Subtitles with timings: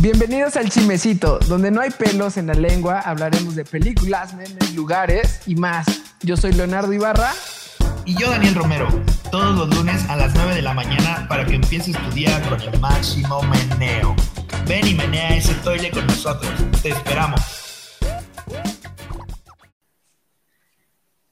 [0.00, 5.40] Bienvenidos al Chimecito, donde no hay pelos en la lengua, hablaremos de películas, memes, lugares
[5.44, 5.86] y más.
[6.20, 7.32] Yo soy Leonardo Ibarra.
[8.04, 8.86] Y yo, Daniel Romero,
[9.32, 12.60] todos los lunes a las 9 de la mañana para que empieces tu día con
[12.60, 14.14] el máximo meneo.
[14.68, 16.52] Ven y menea ese toile con nosotros.
[16.80, 17.40] Te esperamos.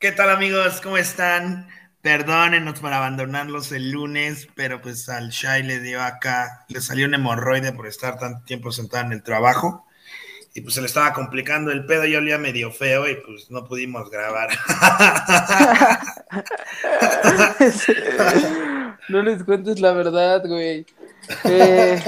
[0.00, 0.80] ¿Qué tal amigos?
[0.80, 1.68] ¿Cómo están?
[2.06, 7.14] Perdónenos por abandonarlos el lunes, pero pues al Shai le dio acá, le salió un
[7.14, 9.84] hemorroide por estar tanto tiempo sentado en el trabajo
[10.54, 13.64] y pues se le estaba complicando el pedo, yo olía medio feo y pues no
[13.64, 14.50] pudimos grabar.
[19.08, 20.86] no les cuentes la verdad, güey.
[21.42, 22.00] Eh,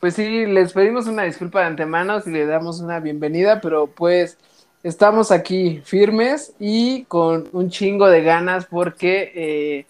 [0.00, 4.36] pues sí, les pedimos una disculpa de antemano si le damos una bienvenida, pero pues
[4.82, 9.86] estamos aquí firmes y con un chingo de ganas porque eh,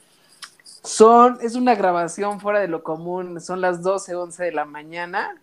[0.82, 5.36] son, es una grabación fuera de lo común, son las 12, 11 de la mañana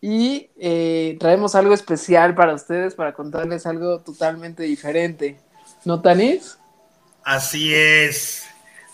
[0.00, 5.38] y eh, traemos algo especial para ustedes, para contarles algo totalmente diferente.
[5.84, 6.58] ¿No, Tanis?
[7.22, 8.46] Así es.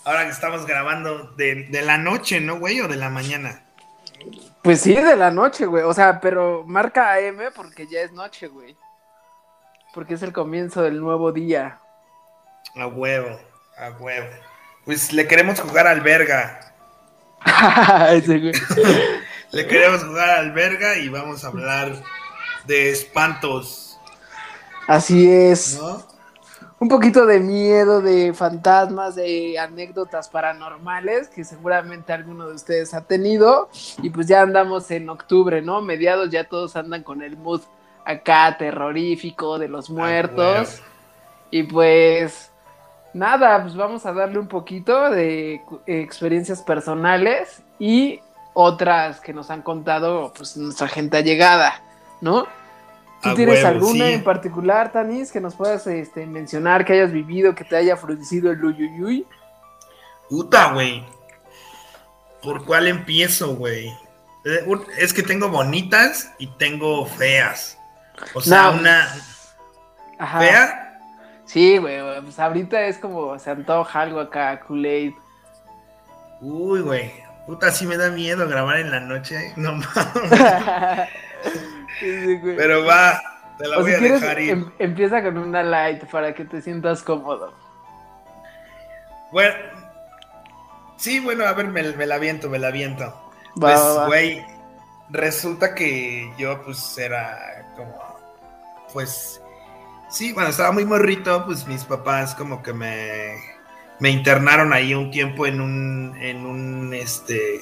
[0.03, 2.81] Ahora que estamos grabando de, de la noche, ¿no, güey?
[2.81, 3.63] ¿O de la mañana?
[4.61, 5.83] Pues sí, de la noche, güey.
[5.83, 8.75] O sea, pero marca AM porque ya es noche, güey
[9.97, 11.79] porque es el comienzo del nuevo día.
[12.75, 13.35] A huevo,
[13.79, 14.27] a huevo.
[14.85, 16.71] Pues le queremos jugar al verga.
[19.51, 21.99] le queremos jugar al verga y vamos a hablar
[22.67, 23.97] de espantos.
[24.87, 25.81] Así es.
[26.77, 33.01] Un poquito de miedo, de fantasmas, de anécdotas paranormales que seguramente alguno de ustedes ha
[33.01, 33.67] tenido.
[34.03, 35.81] Y pues ya andamos en octubre, ¿no?
[35.81, 37.61] Mediados ya todos andan con el mood
[38.07, 40.81] acá terrorífico de los muertos.
[41.51, 42.51] Y pues
[43.13, 48.21] nada, pues vamos a darle un poquito de experiencias personales y
[48.53, 51.81] otras que nos han contado pues nuestra gente allegada,
[52.21, 52.47] ¿no?
[53.21, 57.63] ¿Tú tienes alguna en particular, Tanis, que nos puedas este, mencionar, que hayas vivido, que
[57.63, 59.25] te haya fruncido el uyuyuy?
[60.29, 61.03] Puta, güey.
[62.43, 63.87] ¿Por cuál empiezo, güey?
[64.45, 64.65] Eh,
[64.99, 67.77] es que tengo bonitas y tengo feas.
[68.33, 69.07] O sea, una.
[70.19, 70.39] Ajá.
[70.39, 70.99] ¿Fea?
[71.45, 71.99] Sí, güey.
[72.21, 75.13] Pues ahorita es como se antoja algo acá, Kool-Aid.
[76.41, 77.11] Uy, güey.
[77.45, 79.53] Puta, sí me da miedo grabar en la noche.
[79.57, 81.09] No mames.
[82.57, 83.21] Pero va,
[83.57, 84.51] te la voy a dejar ir.
[84.51, 87.53] Em, empieza con una light para que te sientas cómodo.
[89.31, 89.55] Bueno.
[90.97, 93.13] Sí, bueno, a ver, me, la aviento, me la aviento.
[93.55, 94.45] pues, güey,
[95.09, 98.06] resulta que yo, pues, era como
[98.93, 99.41] pues
[100.09, 103.35] sí, cuando estaba muy morrito, pues mis papás como que me,
[103.99, 107.61] me internaron ahí un tiempo en un, en un, este,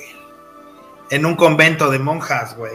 [1.09, 2.73] en un convento de monjas, güey.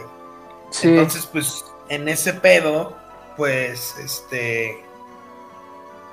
[0.71, 0.89] Sí.
[0.89, 2.97] Entonces, pues, en ese pedo,
[3.37, 4.83] pues, este,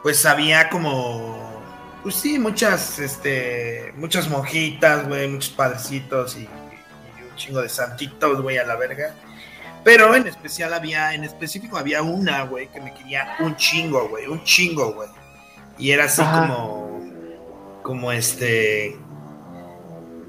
[0.02, 1.62] pues había como,
[2.02, 8.42] pues sí, muchas, este, muchas monjitas, güey, muchos padrecitos y, y un chingo de santitos,
[8.42, 9.14] güey, a la verga.
[9.88, 14.26] Pero en especial había, en específico había una, güey, que me quería un chingo, güey,
[14.26, 15.08] un chingo, güey.
[15.78, 17.00] Y era así como,
[17.82, 18.94] como este,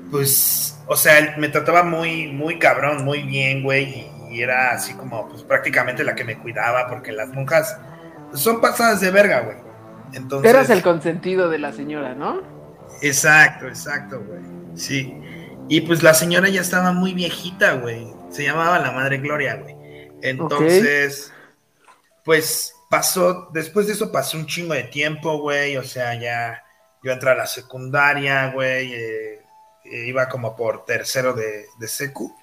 [0.10, 4.08] pues, o sea, me trataba muy, muy cabrón, muy bien, güey.
[4.32, 7.78] Y, era así como, pues prácticamente la que me cuidaba, porque las monjas
[8.36, 9.58] son pasadas de verga, güey.
[10.14, 10.50] Entonces.
[10.50, 12.44] Eras el consentido de la señora, ¿no?
[13.02, 14.40] Exacto, exacto, güey.
[14.76, 15.22] Sí.
[15.70, 18.08] Y pues la señora ya estaba muy viejita, güey.
[18.32, 19.76] Se llamaba la Madre Gloria, güey.
[20.22, 21.32] Entonces,
[22.26, 25.78] pues pasó, después de eso pasó un chingo de tiempo, güey.
[25.78, 26.64] O sea, ya
[27.04, 28.94] yo entré a la secundaria, güey.
[28.94, 29.42] Eh,
[29.86, 32.36] eh, iba como por tercero de, de secu.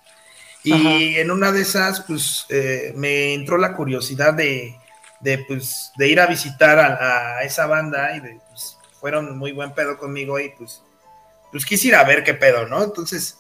[0.63, 4.77] Y en una de esas, pues, eh, me entró la curiosidad de,
[5.21, 9.75] de, pues, de ir a visitar a, esa banda y de, pues, fueron muy buen
[9.75, 10.83] pedo conmigo y pues,
[11.57, 12.85] pues quise ir a ver qué pedo, ¿no?
[12.85, 13.39] Entonces,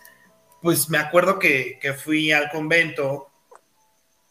[0.62, 3.30] pues me acuerdo que, fui al convento,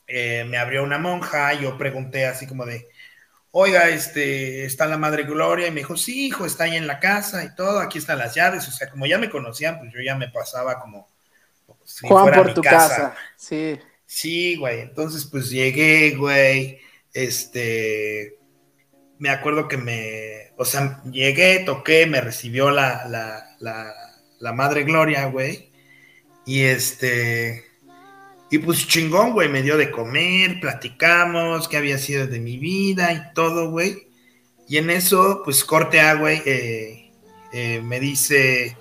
[0.07, 2.87] eh, me abrió una monja, yo pregunté así como de,
[3.51, 6.99] oiga, este, está la Madre Gloria, y me dijo, sí, hijo, está ahí en la
[6.99, 9.99] casa y todo, aquí están las llaves, o sea, como ya me conocían, pues yo
[10.01, 11.07] ya me pasaba como...
[12.01, 13.15] Juan por tu casa.
[13.35, 13.79] sí.
[14.07, 16.79] Sí, güey, entonces pues llegué, güey,
[17.13, 18.37] este,
[19.17, 23.54] me acuerdo que me, o sea, llegué, toqué, me recibió la, la,
[24.39, 25.69] la, Madre Gloria, güey,
[26.45, 27.65] y este.
[28.51, 33.11] Y pues chingón, güey, me dio de comer, platicamos, qué había sido de mi vida
[33.11, 34.07] y todo, güey.
[34.67, 37.11] Y en eso, pues corte a, güey, eh,
[37.51, 38.77] eh, me dice,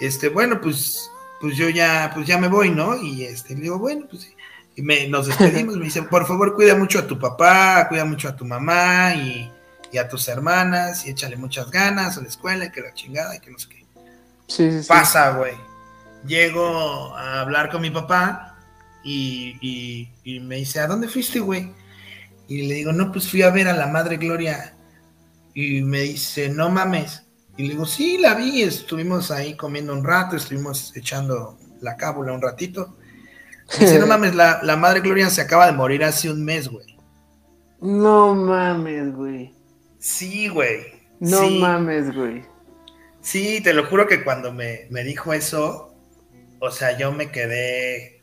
[0.00, 1.10] este, bueno, pues,
[1.40, 3.00] pues yo ya, pues ya me voy, ¿no?
[3.00, 4.34] Y este, le digo, bueno, pues
[4.76, 8.28] y me, nos despedimos, me dice, por favor, cuida mucho a tu papá, cuida mucho
[8.28, 9.50] a tu mamá y,
[9.96, 13.38] a tus hermanas y échale muchas ganas a la escuela y que la chingada y
[13.38, 13.83] que no sé qué.
[14.46, 15.54] Sí, sí, Pasa, güey.
[16.26, 18.56] Llego a hablar con mi papá
[19.02, 21.72] y, y me dice, ¿a dónde fuiste, güey?
[22.48, 24.74] Y le digo, no, pues fui a ver a la Madre Gloria.
[25.54, 27.22] Y me dice, no mames.
[27.56, 32.32] Y le digo, sí, la vi, estuvimos ahí comiendo un rato, estuvimos echando la cábula
[32.32, 32.96] un ratito.
[33.78, 36.98] dice, no mames, la, Madre Gloria se acaba de morir hace un mes, güey.
[37.80, 39.54] No mames, güey.
[39.98, 40.82] Sí, güey.
[41.20, 42.44] No mames, güey.
[43.24, 45.92] Sí, te lo juro que cuando me, me dijo eso,
[46.60, 48.20] o sea, yo me quedé,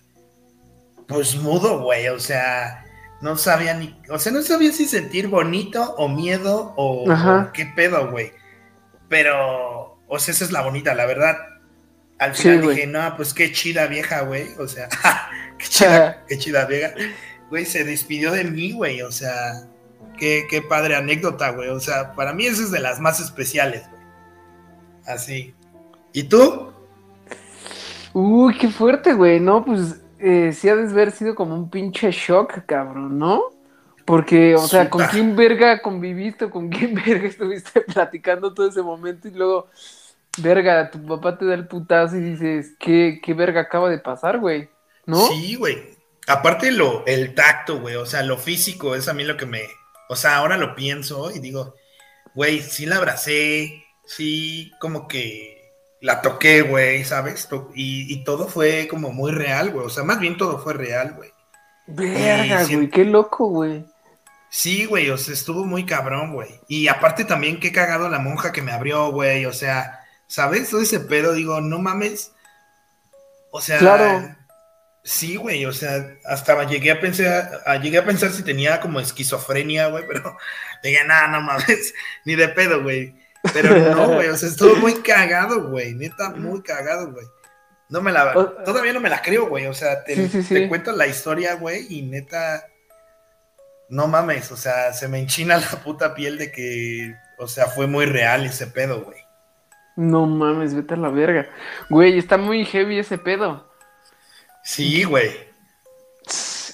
[1.08, 2.86] pues mudo, güey, o sea
[3.22, 7.06] no sabía ni, o sea, no sabía si sentir bonito o miedo o,
[7.54, 8.34] qué pedo, güey.
[9.08, 11.38] Pero, o sea, esa es la bonita, la verdad.
[12.18, 14.48] Al final dije, no, pues qué chida vieja, güey.
[14.58, 14.90] O sea,
[15.58, 16.94] qué chida, qué chida vieja.
[17.50, 19.02] Güey, se despidió de mí, güey.
[19.02, 19.68] O sea,
[20.18, 21.70] qué, qué padre anécdota, güey.
[21.70, 23.84] O sea, para mí esa es de las más especiales.
[25.06, 25.54] Así.
[26.14, 26.72] ¿Y tú?
[28.14, 29.40] Uy, qué fuerte, güey.
[29.40, 33.44] No, pues eh, sí ha de haber sido como un pinche shock, cabrón, ¿no?
[34.06, 39.28] Porque, o sea, ¿con quién verga conviviste con quién verga estuviste platicando todo ese momento
[39.28, 39.70] y luego,
[40.38, 44.40] verga, tu papá te da el putazo y dices, ¿qué, qué verga acaba de pasar,
[44.40, 44.70] güey?
[45.06, 45.28] ¿No?
[45.28, 45.78] Sí, güey.
[46.28, 49.64] Aparte lo, el tacto, güey, o sea, lo físico es a mí lo que me,
[50.08, 51.76] o sea, ahora lo pienso y digo,
[52.36, 53.84] güey, sí la abracé,
[54.16, 57.48] sí, como que la toqué, güey, ¿sabes?
[57.76, 59.86] Y, todo fue como muy real, güey.
[59.86, 61.32] O sea, más bien todo fue real, güey.
[61.88, 63.86] Verga, güey, qué loco, güey.
[64.50, 66.60] Sí, güey, o sea, estuvo muy cabrón, güey.
[66.68, 69.46] Y aparte también qué cagado la monja que me abrió, güey.
[69.46, 70.70] O sea, ¿sabes?
[70.70, 72.34] Todo ese pedo, digo, no mames.
[73.52, 74.36] O sea, claro.
[75.04, 79.88] sí, güey, o sea, hasta llegué a pensar, llegué a pensar si tenía como esquizofrenia,
[79.88, 80.38] güey, pero
[80.84, 81.94] dije, nada, no mames,
[82.26, 83.21] ni de pedo, güey.
[83.54, 87.26] Pero no, güey, o sea, estuvo muy cagado, güey, neta, muy cagado, güey.
[87.90, 88.34] No me la,
[88.64, 92.66] todavía no me la creo, güey, o sea, te, cuento la historia, güey, y neta,
[93.90, 97.88] no mames, o sea, se me enchina la puta piel de que, o sea, fue
[97.88, 99.20] muy real ese pedo, güey.
[99.98, 101.50] No mames, vete a la verga.
[101.90, 103.70] Güey, está muy heavy ese pedo.
[104.64, 105.51] Sí, güey.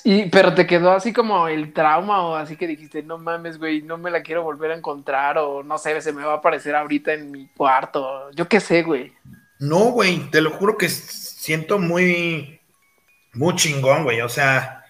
[0.10, 3.82] Y, pero te quedó así como el trauma o así que dijiste, no mames, güey,
[3.82, 6.78] no me la quiero volver a encontrar o no sé, se me va a aparecer
[6.78, 9.12] ahorita en mi cuarto, yo qué sé, güey.
[9.60, 12.62] No, güey, te lo juro que siento muy,
[13.34, 14.86] muy chingón, güey, o sea,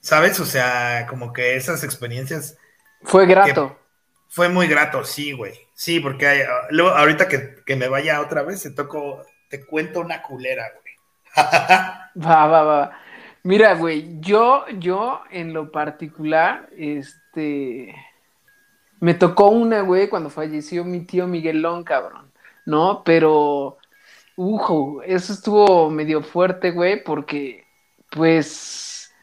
[0.00, 0.38] ¿sabes?
[0.38, 2.58] O sea, como que esas experiencias...
[3.04, 3.74] Fue grato.
[4.28, 5.54] Fue muy grato, sí, güey.
[5.72, 10.20] Sí, porque luego, ahorita que, que, me vaya otra vez, te toco, te cuento una
[10.20, 10.94] culera, güey.
[12.28, 13.07] va, va, va.
[13.42, 17.94] Mira, güey, yo, yo en lo particular, este,
[19.00, 22.32] me tocó una, güey, cuando falleció mi tío Miguelón, cabrón,
[22.66, 23.02] ¿no?
[23.04, 23.78] Pero,
[24.36, 27.64] ujo, eso estuvo medio fuerte, güey, porque,
[28.10, 29.14] pues,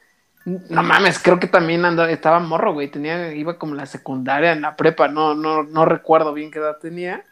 [0.46, 4.62] no mames, creo que también andaba, estaba morro, güey, tenía, iba como la secundaria en
[4.62, 7.26] la prepa, no, no, no recuerdo bien qué edad tenía.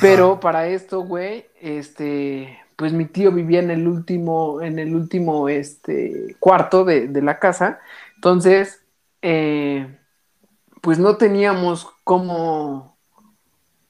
[0.00, 5.50] Pero para esto, güey, este, pues mi tío vivía en el último, en el último
[5.50, 7.78] este, cuarto de, la casa.
[8.14, 8.82] Entonces,
[9.20, 9.98] eh,
[10.80, 12.96] pues no teníamos cómo,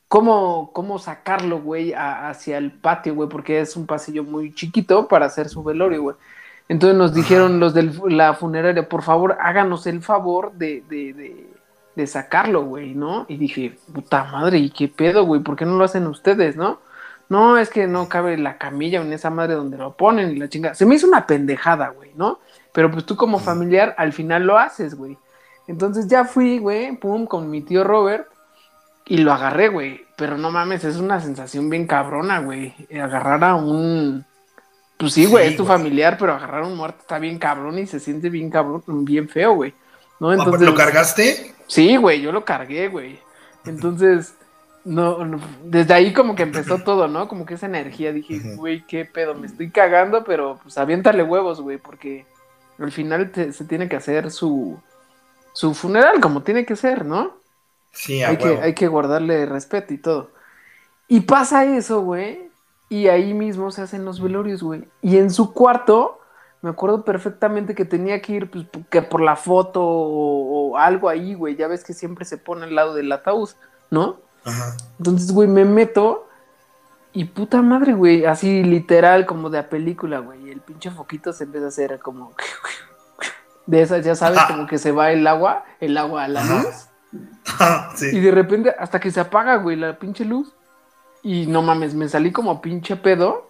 [0.09, 5.27] cómo, cómo sacarlo, güey, hacia el patio, güey, porque es un pasillo muy chiquito para
[5.27, 6.17] hacer su velorio, güey.
[6.69, 11.47] Entonces nos dijeron los de la funeraria, por favor, háganos el favor de, de, de,
[11.95, 13.25] de sacarlo, güey, ¿no?
[13.29, 15.43] Y dije, puta madre, ¿y qué pedo, güey?
[15.43, 16.81] ¿Por qué no lo hacen ustedes, no?
[17.31, 20.49] No, es que no cabe la camilla en esa madre donde lo ponen y la
[20.49, 20.75] chinga.
[20.75, 22.41] Se me hizo una pendejada, güey, ¿no?
[22.73, 25.17] Pero pues tú como familiar al final lo haces, güey.
[25.69, 28.27] Entonces ya fui, güey, pum, con mi tío Robert
[29.07, 30.05] y lo agarré, güey.
[30.17, 32.75] Pero no mames, es una sensación bien cabrona, güey.
[33.01, 34.27] Agarrar a un...
[34.97, 37.87] Pues sí, güey, es tu familiar, pero agarrar a un muerto está bien cabrón y
[37.87, 39.73] se siente bien cabrón, bien feo, güey.
[40.19, 40.33] ¿No?
[40.33, 41.55] Entonces, ¿Lo cargaste?
[41.69, 43.21] Sí, güey, yo lo cargué, güey.
[43.65, 44.35] Entonces,
[44.85, 45.19] no,
[45.65, 47.29] desde ahí como que empezó todo, ¿no?
[47.29, 51.61] Como que esa energía, dije, güey, qué pedo, me estoy cagando, pero pues aviéntale huevos,
[51.61, 52.27] güey, porque
[52.79, 54.81] al final se tiene que hacer su,
[55.53, 57.37] su funeral como tiene que ser, ¿no?
[57.93, 60.31] Sí, hay que, hay que guardarle respeto y todo.
[61.09, 62.49] Y pasa eso, güey,
[62.89, 64.85] y ahí mismo se hacen los velorios, güey.
[65.03, 66.21] Y en su cuarto,
[66.63, 71.09] me acuerdo perfectamente que tenía que ir, pues, que por la foto o, o algo
[71.09, 73.51] ahí, güey, ya ves que siempre se pone al lado del ataúd,
[73.91, 74.19] ¿no?
[74.99, 76.29] Entonces, güey, me meto
[77.13, 80.51] Y puta madre, güey, así literal como de la película, güey.
[80.51, 82.33] El pinche foquito se empieza a hacer como...
[83.67, 86.89] De esas, ya sabes, como que se va el agua, el agua a la luz.
[88.13, 90.53] Y de repente, hasta que se apaga, güey, la pinche luz.
[91.23, 93.49] Y no mames, me salí como pinche pedo.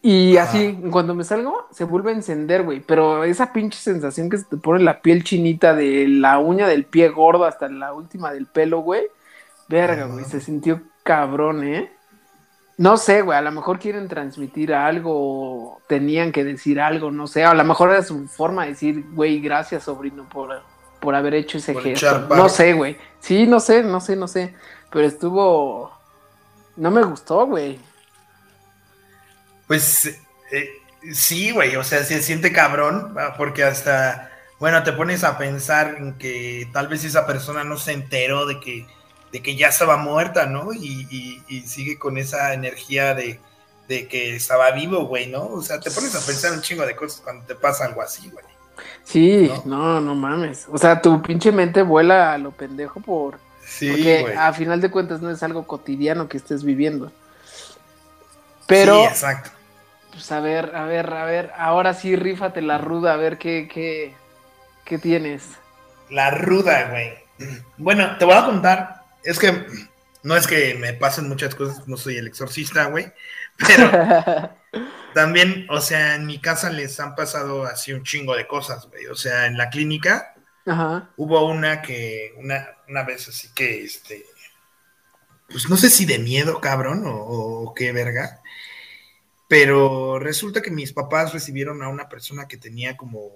[0.00, 2.80] Y así, cuando me salgo, se vuelve a encender, güey.
[2.80, 6.84] Pero esa pinche sensación que se te pone la piel chinita de la uña del
[6.84, 9.02] pie gordo hasta la última del pelo, güey.
[9.68, 11.92] Verga, güey, se sintió cabrón, ¿eh?
[12.78, 17.44] No sé, güey, a lo mejor quieren transmitir algo, tenían que decir algo, no sé,
[17.44, 20.62] a lo mejor era su forma de decir, güey, gracias, sobrino, por,
[21.00, 22.28] por haber hecho ese gesto.
[22.34, 22.96] No sé, güey.
[23.20, 24.54] Sí, no sé, no sé, no sé.
[24.90, 25.92] Pero estuvo.
[26.76, 27.78] No me gustó, güey.
[29.66, 30.06] Pues
[30.52, 30.68] eh,
[31.12, 36.16] sí, güey, o sea, se siente cabrón, porque hasta, bueno, te pones a pensar en
[36.16, 38.86] que tal vez esa persona no se enteró de que
[39.32, 40.72] de que ya estaba muerta, ¿no?
[40.72, 43.40] Y, sigue con esa energía de,
[43.88, 45.46] que estaba vivo, güey, ¿no?
[45.46, 48.30] O sea, te pones a pensar un chingo de cosas cuando te pasa algo así,
[48.30, 48.44] güey.
[49.02, 50.00] Sí, ¿no?
[50.00, 50.66] no, mames.
[50.70, 53.38] O sea, tu pinche mente vuela a lo pendejo por...
[53.66, 57.12] Sí, porque a final de cuentas no es algo cotidiano que estés viviendo.
[58.66, 59.00] Pero...
[59.00, 59.50] Sí, exacto.
[60.10, 63.68] Pues a ver, a ver, a ver, ahora sí rífate la ruda, a ver qué,
[63.72, 64.14] qué,
[64.84, 65.44] qué tienes.
[66.10, 67.14] La ruda, güey.
[67.76, 68.97] Bueno, te voy a contar
[69.28, 69.66] es que
[70.22, 73.12] no es que me pasen muchas cosas, no soy el exorcista, güey,
[73.58, 74.56] pero
[75.14, 79.06] también, o sea, en mi casa les han pasado así un chingo de cosas, güey.
[79.06, 80.34] O sea, en la clínica
[81.16, 84.24] hubo una que, una, una vez así que, este,
[85.50, 88.40] pues no sé si de miedo, cabrón, o, o qué verga,
[89.46, 93.30] pero resulta que mis papás recibieron a una persona que tenía como,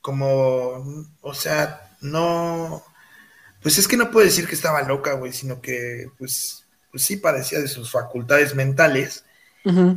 [0.00, 2.84] como, o sea, no
[3.62, 7.16] pues es que no puedo decir que estaba loca, güey, sino que, pues, pues sí
[7.16, 9.24] padecía de sus facultades mentales.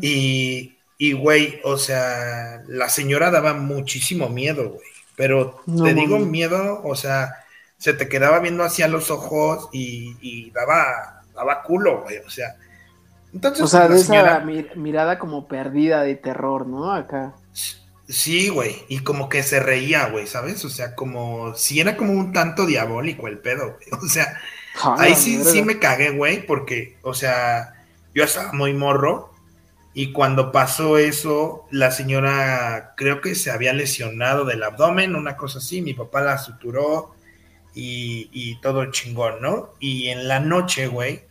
[0.01, 4.87] Y, y, güey, o sea, la señora daba muchísimo miedo, güey.
[5.15, 7.35] Pero te digo miedo, o sea,
[7.77, 12.55] se te quedaba viendo hacia los ojos y, daba, daba culo, güey, o sea.
[13.33, 14.43] Entonces, o sea, de esa
[14.75, 16.93] mirada como perdida de terror, ¿no?
[16.93, 17.35] Acá.
[18.07, 20.65] Sí, güey, y como que se reía, güey, ¿sabes?
[20.65, 23.87] O sea, como si era como un tanto diabólico el pedo, güey.
[24.03, 24.39] O sea,
[24.97, 27.73] ahí sí, sí me cagué, güey, porque, o sea,
[28.13, 29.31] yo estaba muy morro
[29.93, 35.59] y cuando pasó eso, la señora creo que se había lesionado del abdomen, una cosa
[35.59, 37.15] así, mi papá la suturó
[37.73, 39.73] y, y todo chingón, ¿no?
[39.79, 41.23] Y en la noche, güey,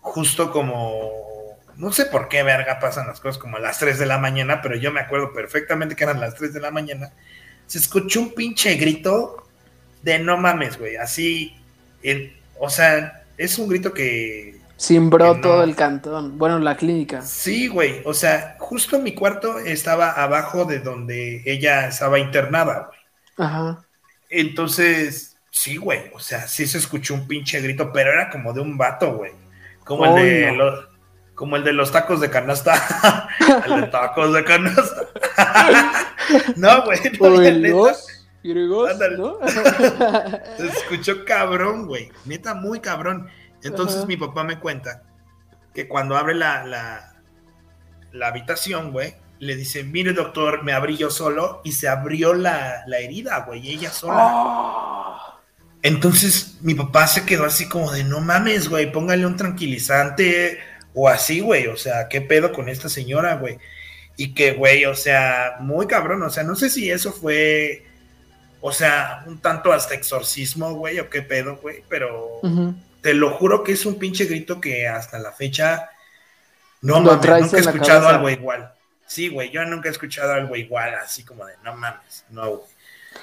[0.00, 1.33] justo como
[1.76, 4.62] no sé por qué verga pasan las cosas como a las 3 de la mañana,
[4.62, 7.12] pero yo me acuerdo perfectamente que eran las 3 de la mañana.
[7.66, 9.48] Se escuchó un pinche grito
[10.02, 10.96] de no mames, güey.
[10.96, 11.56] Así,
[12.58, 14.60] o sea, es un grito que...
[14.76, 16.36] Simbró todo el cantón.
[16.36, 17.22] Bueno, la clínica.
[17.22, 18.02] Sí, güey.
[18.04, 22.98] O sea, justo mi cuarto estaba abajo de donde ella estaba internada, güey.
[23.48, 23.84] Ajá.
[24.28, 26.10] Entonces, sí, güey.
[26.12, 29.32] O sea, sí se escuchó un pinche grito, pero era como de un vato, güey.
[29.84, 30.86] Como el de los
[31.34, 33.28] como el de los tacos de canasta.
[33.66, 35.06] el de tacos de canasta.
[36.56, 36.98] no, güey.
[37.18, 38.86] No,
[39.16, 39.38] ¿no?
[40.56, 42.10] Se escuchó cabrón, güey.
[42.24, 43.28] Neta, muy cabrón.
[43.62, 45.02] Entonces mi papá me cuenta
[45.72, 47.14] que cuando abre la, la,
[48.12, 52.84] la habitación, güey, le dice, mire doctor, me abrí yo solo y se abrió la,
[52.86, 54.16] la herida, güey, ella sola.
[54.18, 55.40] Ah.
[55.82, 60.58] Entonces mi papá se quedó así como de, no mames, güey, póngale un tranquilizante,
[60.94, 63.58] o así, güey, o sea, ¿qué pedo con esta señora, güey?
[64.16, 67.84] Y que, güey, o sea, muy cabrón, o sea, no sé si eso fue,
[68.60, 72.40] o sea, un tanto hasta exorcismo, güey, o qué pedo, güey, pero
[73.00, 75.90] te lo juro que es un pinche grito que hasta la fecha,
[76.80, 78.72] no mames, nunca he escuchado algo igual.
[79.06, 82.74] Sí, güey, yo nunca he escuchado algo igual, así como de, no mames, no, güey.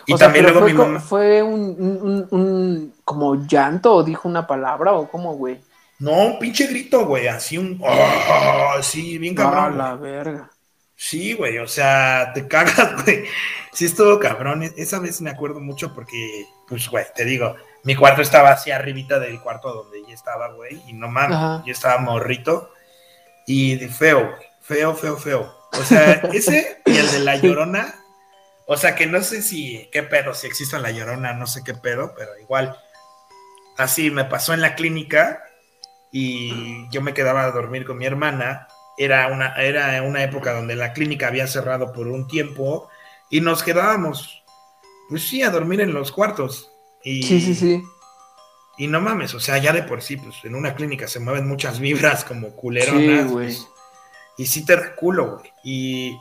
[0.06, 1.00] Y también luego mi mamá...
[1.00, 5.60] ¿Fue un, un, un, como llanto o dijo una palabra o cómo, güey?
[6.01, 7.79] No, un pinche grito, güey, así un.
[7.79, 9.77] Oh, sí, bien cabrón.
[9.77, 10.50] la verga.
[10.96, 13.25] Sí, güey, o sea, te cagas, güey.
[13.72, 14.63] Sí, es todo cabrón.
[14.63, 18.72] E-, esa vez me acuerdo mucho porque, pues, güey, te digo, mi cuarto estaba así
[18.72, 22.72] arribita del cuarto donde ella estaba, güey, y no mames, yo estaba morrito.
[23.46, 25.55] Y de feo, feo, feo, feo.
[25.74, 27.93] O sea, ese y el de la llorona.
[28.65, 31.75] O sea, que no sé si, qué pedo, si existe la llorona, no sé qué
[31.75, 32.75] pedo, pero igual.
[33.77, 35.43] Así me pasó en la clínica
[36.12, 38.68] y yo me quedaba a dormir con mi hermana.
[38.98, 42.89] Era una, era una época donde la clínica había cerrado por un tiempo
[43.30, 44.44] y nos quedábamos,
[45.10, 46.72] pues sí, a dormir en los cuartos.
[47.03, 47.84] Y, sí, sí, sí.
[48.77, 51.48] Y no mames, o sea, ya de por sí, pues en una clínica se mueven
[51.48, 53.27] muchas vibras como culeronas.
[53.27, 53.58] Sí, güey.
[54.38, 55.51] y sí te da culo, güey.
[55.63, 56.18] Y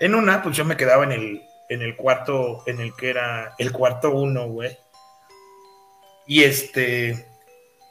[0.00, 3.54] en una, pues yo me quedaba en el, en el cuarto, en el que era
[3.58, 4.76] el cuarto uno, güey.
[6.26, 7.26] Y este,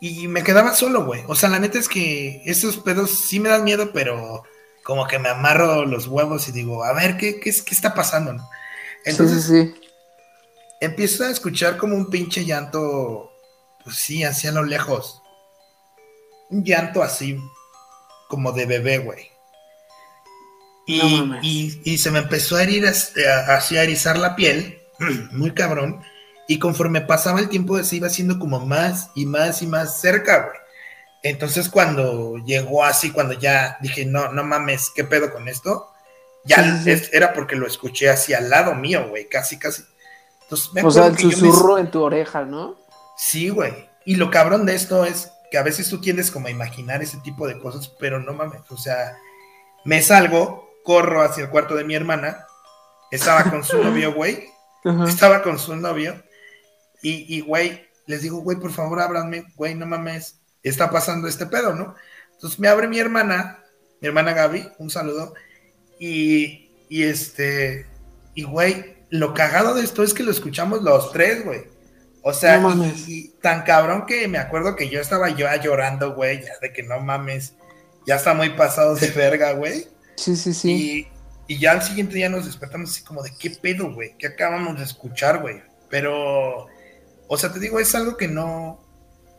[0.05, 1.23] y me quedaba solo, güey.
[1.27, 4.43] O sea, la neta es que esos pedos sí me dan miedo, pero
[4.83, 8.35] como que me amarro los huevos y digo, a ver, ¿qué, qué, qué está pasando?
[9.05, 9.81] Entonces, sí, sí,
[10.81, 13.31] empiezo a escuchar como un pinche llanto,
[13.81, 15.21] pues sí, hacia lo lejos.
[16.49, 17.39] Un llanto así,
[18.27, 19.31] como de bebé, güey.
[20.85, 24.81] Y, y, se me empezó a herir, este, así a erizar la piel,
[25.31, 26.03] muy cabrón.
[26.47, 30.47] Y conforme pasaba el tiempo, se iba haciendo como más y más y más cerca,
[30.47, 30.57] güey.
[31.23, 35.89] Entonces, cuando llegó así, cuando ya dije, no, no mames, ¿qué pedo con esto?
[36.43, 36.83] Ya
[37.13, 39.83] era porque lo escuché así al lado mío, güey, casi, casi.
[40.41, 42.77] Entonces, o sea, el susurro en tu oreja, ¿no?
[43.17, 43.89] Sí, güey.
[44.05, 47.17] Y lo cabrón de esto es que a veces tú tiendes como a imaginar ese
[47.19, 49.15] tipo de cosas, pero no mames, o sea,
[49.85, 52.47] me salgo, corro hacia el cuarto de mi hermana,
[53.11, 54.49] estaba con su novio, güey,
[55.07, 56.21] estaba con su novio,
[57.03, 61.73] y, güey, les digo, güey, por favor, ábranme, güey, no mames, está pasando este pedo,
[61.73, 61.95] ¿no?
[62.33, 63.59] Entonces me abre mi hermana,
[64.01, 65.33] mi hermana Gaby, un saludo,
[65.99, 67.85] y, y este,
[68.35, 71.63] y güey, lo cagado de esto es que lo escuchamos los tres, güey.
[72.21, 72.61] O sea,
[73.07, 76.83] y, tan cabrón que me acuerdo que yo estaba yo llorando, güey, ya de que
[76.83, 77.53] no mames,
[78.07, 79.87] ya está muy pasado de verga, güey.
[80.15, 80.71] Sí, sí, sí.
[81.47, 84.27] Y, y, ya al siguiente día nos despertamos así como de qué pedo, güey, qué
[84.27, 85.61] acabamos de escuchar, güey.
[85.89, 86.67] Pero
[87.27, 88.79] o sea, te digo, es algo que no,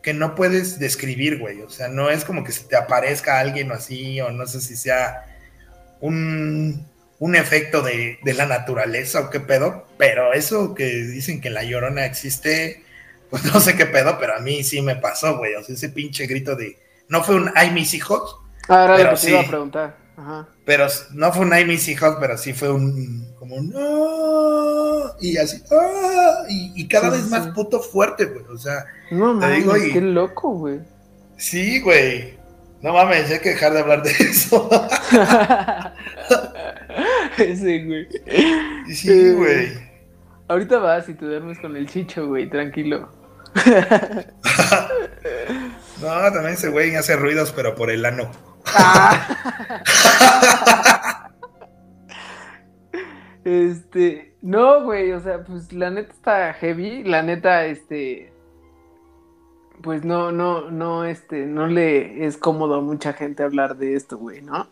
[0.01, 1.61] que no puedes describir, güey.
[1.61, 4.61] O sea, no es como que se te aparezca alguien o así, o no sé
[4.61, 5.25] si sea
[5.99, 6.85] un,
[7.19, 12.05] un efecto de, la naturaleza o qué pedo, pero eso que dicen que la llorona
[12.05, 12.83] existe,
[13.29, 15.55] pues no sé qué pedo, pero a mí sí me pasó, güey.
[15.55, 16.77] O sea, ese pinche grito de,
[17.07, 18.37] no fue un, ay, mis hijos.
[18.67, 19.97] Ah, era lo que te iba a preguntar.
[20.17, 20.47] Ajá.
[20.65, 25.61] Pero no fue un ay, mis hijos, pero sí fue un, como, no, y así,
[25.71, 26.43] ¡ah!
[26.49, 30.79] y, cada vez más puto fuerte, güey, o sea, no te digo, qué loco, güey.
[31.37, 32.37] Sí, güey,
[32.81, 34.69] no mames, hay que dejar de hablar de eso.
[37.37, 38.07] sí, güey.
[38.93, 39.69] Sí, eh, güey.
[40.47, 43.09] ahorita vas y te duermes con el chicho, güey, tranquilo.
[46.01, 48.31] no, también ese güey hace ruidos, pero por el ano.
[48.67, 49.81] Ah.
[53.45, 58.33] Este, no, güey, o sea, pues la neta está heavy, la neta, este,
[59.83, 64.17] pues no, no, no, este, no le es cómodo a mucha gente hablar de esto,
[64.17, 64.67] güey, ¿no?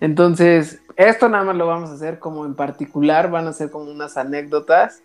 [0.00, 3.88] Entonces, esto nada más lo vamos a hacer como en particular, van a ser como
[3.92, 5.02] unas anécdotas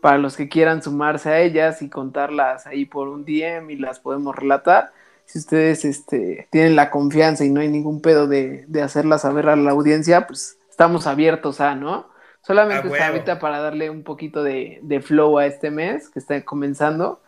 [0.00, 4.00] para los que quieran sumarse a ellas y contarlas ahí por un DM y las
[4.00, 4.90] podemos relatar.
[5.24, 9.48] Si ustedes este, tienen la confianza y no hay ningún pedo de, de hacerlas saber
[9.48, 12.10] a la audiencia, pues estamos abiertos a, ¿no?
[12.42, 17.22] Solamente está ahorita para darle un poquito de, flow a este mes que está comenzando.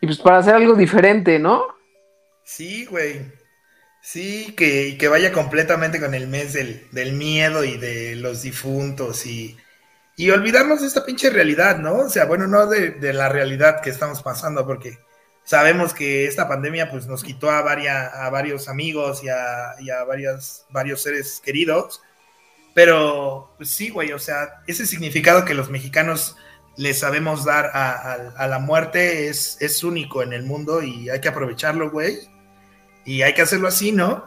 [0.00, 1.64] Y pues para hacer algo diferente, ¿no?
[2.42, 3.20] Sí, güey.
[4.02, 9.56] Sí, que, que vaya completamente con el mes del, miedo y de los difuntos y,
[10.16, 11.96] y, olvidarnos de esta pinche realidad, ¿no?
[12.00, 14.98] O sea, bueno, no de, la realidad que estamos pasando, porque
[15.42, 20.04] sabemos que esta pandemia pues nos quitó a, a varios amigos y a, y a
[20.04, 22.00] varios seres queridos
[22.76, 26.36] pero, pues sí, güey, o sea, ese significado que los mexicanos
[26.76, 31.28] le sabemos dar a, la muerte es, es, único en el mundo y hay que
[31.28, 32.18] aprovecharlo, güey.
[33.06, 34.26] Y hay que hacerlo así, ¿no?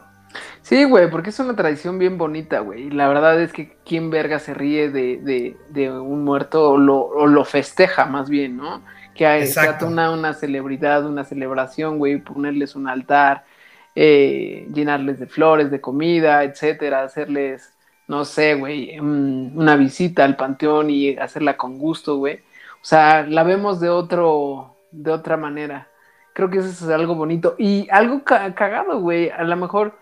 [0.63, 2.89] Sí, güey, porque es una tradición bien bonita, güey.
[2.89, 7.27] La verdad es que quién verga se ríe de, de, un muerto o lo, o
[7.27, 8.83] lo, festeja más bien, ¿no?
[9.13, 9.47] Que hay
[9.83, 13.45] una, una celebridad, una celebración, güey, ponerles un altar,
[13.93, 17.75] eh, llenarles de flores, de comida, etcétera, hacerles
[18.09, 22.37] no sé, güey, una visita al panteón y hacerla con gusto, güey.
[22.81, 25.87] O sea, la vemos de otro, de otra manera.
[26.33, 27.55] Creo que eso es algo bonito.
[27.59, 29.29] Y algo cagado, güey.
[29.29, 29.93] A lo mejor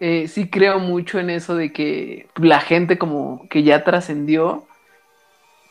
[0.00, 4.64] eh, sí creo mucho en eso de que la gente como que ya trascendió,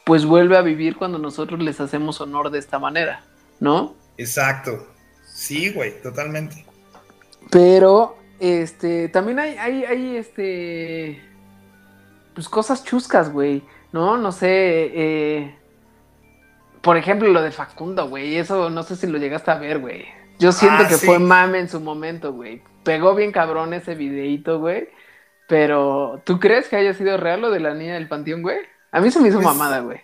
[0.06, 3.24] pues vuelve a vivir cuando nosotros les hacemos honor de esta manera,
[3.60, 3.96] ¿no?
[4.16, 4.86] Exacto.
[5.26, 6.66] Sí, güey, totalmente.
[7.50, 11.29] Pero, este, también hay, hay, hay, este,
[12.40, 14.18] pues cosas chuscas, güey, ¿no?
[14.18, 15.56] No sé, eh,
[16.82, 20.06] por ejemplo, lo de Facundo, güey, eso no sé si lo llegaste a ver, güey.
[20.40, 22.62] Yo siento ah, que fue mame en su momento, güey.
[22.86, 24.88] Pegó bien cabrón ese videíto, güey.
[25.50, 28.60] Pero, ¿tú crees que haya sido real lo de la niña del panteón, güey?
[28.94, 30.00] A mí se me hizo pues, mamada, güey.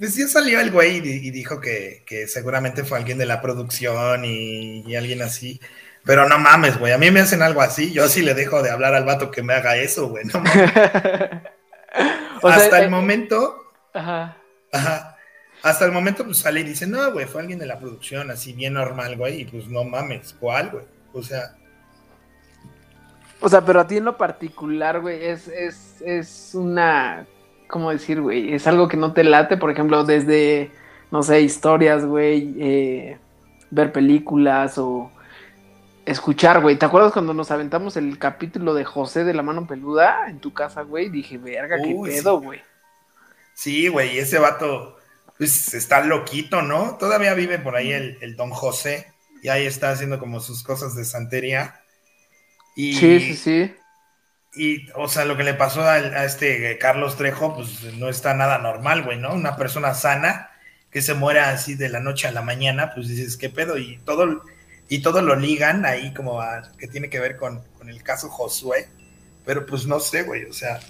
[0.00, 4.96] pues ya salió el güey y, dijo que, seguramente fue alguien de la producción y,
[4.96, 5.60] alguien así.
[6.04, 6.92] Pero no mames, güey.
[6.92, 7.92] A mí me hacen algo así.
[7.92, 10.24] Yo sí le dejo de hablar al vato que me haga eso, güey.
[10.24, 10.72] No mames.
[12.42, 13.72] Hasta el eh, momento.
[13.94, 14.36] Ajá.
[14.72, 15.16] Ajá.
[15.62, 18.52] Hasta el momento, pues sale y dice, no, güey, fue alguien de la producción, así
[18.52, 19.42] bien normal, güey.
[19.42, 20.84] Y pues no mames, ¿cuál, güey?
[21.12, 21.54] O sea.
[23.40, 27.26] O sea, pero a ti en lo particular, güey, es, es, es una
[27.72, 28.52] ¿cómo decir, güey?
[28.52, 30.70] Es algo que no te late, por ejemplo, desde,
[31.10, 33.18] no sé, historias, güey, eh,
[33.70, 35.10] ver películas o
[36.06, 36.76] escuchar, güey.
[36.76, 40.52] ¿Te acuerdas cuando nos aventamos el capítulo de José de la mano peluda en tu
[40.52, 41.08] casa, güey?
[41.08, 42.60] Dije, verga, qué pedo, güey.
[43.54, 44.98] Sí, güey, ese vato,
[45.38, 46.96] pues está loquito, ¿no?
[46.96, 49.12] Todavía vive por ahí el, el don José
[49.42, 51.80] y ahí está haciendo como sus cosas de santería.
[52.76, 53.74] Y, sí, sí, sí.
[54.54, 58.58] Y, o sea, lo que le pasó a, este Carlos Trejo, pues no está nada
[58.58, 59.32] normal, güey, ¿no?
[59.32, 60.50] Una persona sana
[60.90, 63.78] que se muera así de la noche a la mañana, pues dices, ¿qué pedo?
[63.78, 64.42] Y todo,
[64.92, 68.90] y todo lo ligan ahí como a, que tiene que ver con, el caso Josué,
[69.46, 70.80] pero pues no sé, güey, o sea.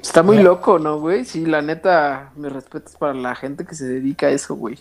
[0.00, 1.24] Está muy loco, ¿no, güey?
[1.24, 4.78] Sí, la neta, me respetas para la gente que se dedica a eso, güey.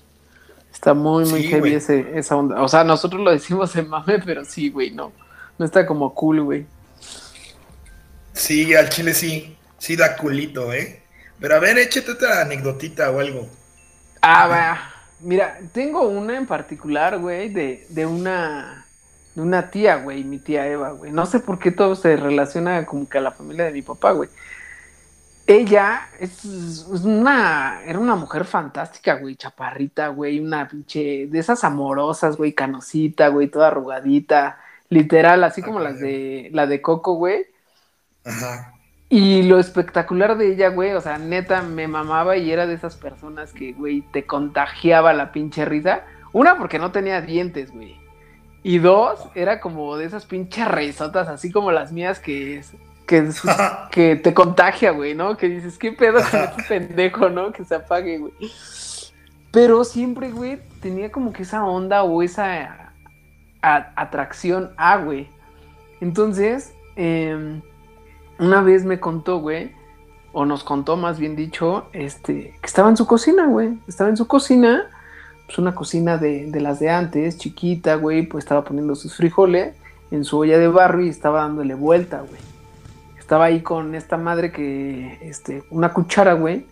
[0.72, 2.62] Está muy, muy heavy ese, esa onda.
[2.62, 5.12] O sea, nosotros lo decimos en mame, pero sí, güey, no.
[5.58, 6.68] No está como cool, güey.
[8.34, 9.58] Sí, al chile sí.
[9.80, 11.02] Sí da culito, ¿eh?
[11.40, 13.50] Pero a ver, échate otra anecdotita o algo.
[14.22, 14.93] Ah, va.
[15.24, 18.84] Mira, tengo una en particular, güey, de, de una
[19.36, 21.12] de una tía, güey, mi tía Eva, güey.
[21.12, 24.12] No sé por qué todo se relaciona como que a la familia de mi papá,
[24.12, 24.30] güey.
[25.46, 26.46] Ella es,
[27.04, 33.28] una, era una mujer fantástica, güey, chaparrita, güey, una pinche, de esas amorosas, güey, canosita,
[33.28, 34.60] güey, toda arrugadita,
[34.90, 37.48] literal, así como las de, la de Coco, güey.
[38.24, 38.73] Ajá.
[39.14, 42.96] Y lo espectacular de ella, güey, o sea, neta, me mamaba y era de esas
[42.96, 46.02] personas que, güey, te contagiaba la pinche risa.
[46.32, 47.96] Una, porque no tenía dientes, güey.
[48.64, 52.64] Y dos, era como de esas pinches risotas, así como las mías, que
[53.06, 53.30] que,
[53.92, 55.38] que te contagia, güey, ¿no?
[55.38, 57.52] Que dices, ¿qué pedo con este pendejo, no?
[57.52, 58.34] Que se apague, güey.
[59.52, 62.96] Pero siempre, güey, tenía como que esa onda o esa
[63.62, 65.30] atracción a, güey.
[66.02, 67.62] Entonces, eh,
[68.44, 69.72] una vez me contó, güey,
[70.34, 73.78] o nos contó más bien dicho, este, que estaba en su cocina, güey.
[73.88, 74.90] Estaba en su cocina,
[75.46, 79.76] pues una cocina de, las de antes, chiquita, güey, pues estaba poniendo sus frijoles
[80.12, 82.42] en su olla de barro y estaba dándole vuelta, güey.
[83.18, 86.66] Estaba ahí con esta madre que, este, una cuchara, güey,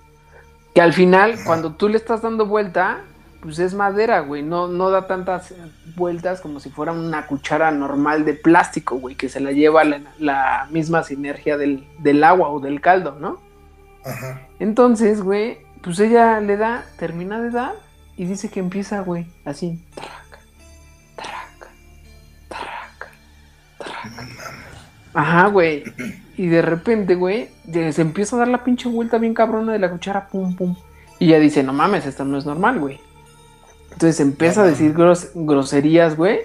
[0.73, 3.03] que al final, cuando tú le estás dando vuelta,
[3.41, 5.54] pues es madera, güey, no, no da tantas
[5.95, 10.67] vueltas como si fuera una cuchara normal de plástico, güey, que se la lleva la,
[10.69, 13.41] misma sinergia del, agua o del caldo, ¿no?
[14.06, 14.41] Ajá.
[14.60, 17.73] Entonces, güey, pues ella le da, termina de dar
[18.15, 20.39] y dice que empieza, güey, así, traca,
[21.15, 21.71] traca,
[22.47, 23.12] traca,
[23.80, 24.54] traca.
[25.13, 25.84] Ajá, güey.
[26.38, 29.89] Y de repente, güey, se empieza a dar la pinche vuelta bien cabrona de la
[29.89, 30.75] cuchara, pum, pum.
[31.17, 32.99] Y ella dice, no mames, esto no es normal, güey.
[33.91, 34.93] Entonces empieza a decir
[35.34, 36.39] groserías, güey.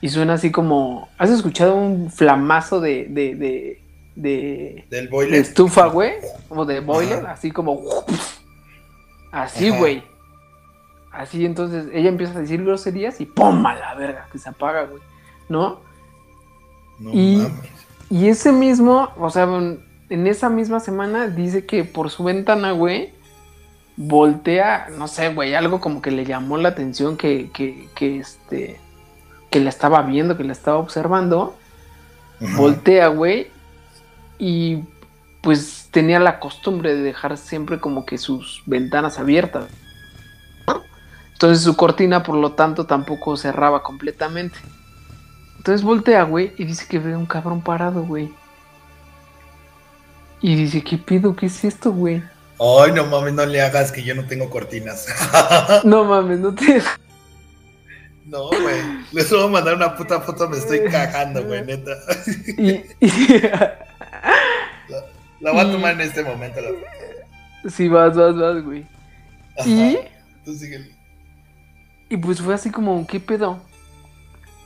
[0.00, 1.08] Y suena así como.
[1.18, 3.06] ¿Has escuchado un flamazo de.
[3.08, 3.82] de, de,
[4.16, 5.40] de Del boiler.
[5.40, 6.12] estufa, güey.
[6.48, 7.26] Como de boiler.
[7.26, 7.80] Así como.
[9.32, 10.02] Así, güey.
[11.10, 13.64] Así, entonces ella empieza a decir groserías y ¡pum!
[13.66, 15.00] a la verga, que se apaga, güey.
[15.48, 15.80] ¿No?
[16.98, 17.52] No y, mames.
[18.10, 23.13] y ese mismo, o sea, en esa misma semana dice que por su ventana, güey,
[23.96, 28.80] voltea, no sé, güey, algo como que le llamó la atención que, que, que este,
[29.50, 31.56] que la estaba viendo, que la estaba observando.
[32.56, 33.50] Voltea, güey,
[34.38, 34.82] y
[35.40, 39.66] pues tenía la costumbre de dejar siempre como que sus ventanas abiertas.
[41.34, 44.58] Entonces su cortina, por lo tanto, tampoco cerraba completamente.
[45.58, 48.32] Entonces voltea, güey, y dice que ve un cabrón parado, güey.
[50.40, 51.34] Y dice, ¿qué pido?
[51.36, 52.22] ¿Qué es esto, güey?
[52.58, 55.06] Ay, no mames, no le hagas que yo no tengo cortinas.
[55.84, 56.80] no mames, no te.
[58.26, 58.80] No, güey.
[59.12, 61.92] Les voy a mandar una puta foto, me estoy cagando, güey, neta.
[62.58, 62.84] Y,
[65.40, 66.60] La, voy a tomar en este momento.
[66.60, 67.70] La...
[67.70, 68.86] Sí, vas, vas, vas, güey.
[69.66, 69.98] Y.
[72.08, 73.60] Y pues fue así como, ¿qué pedo?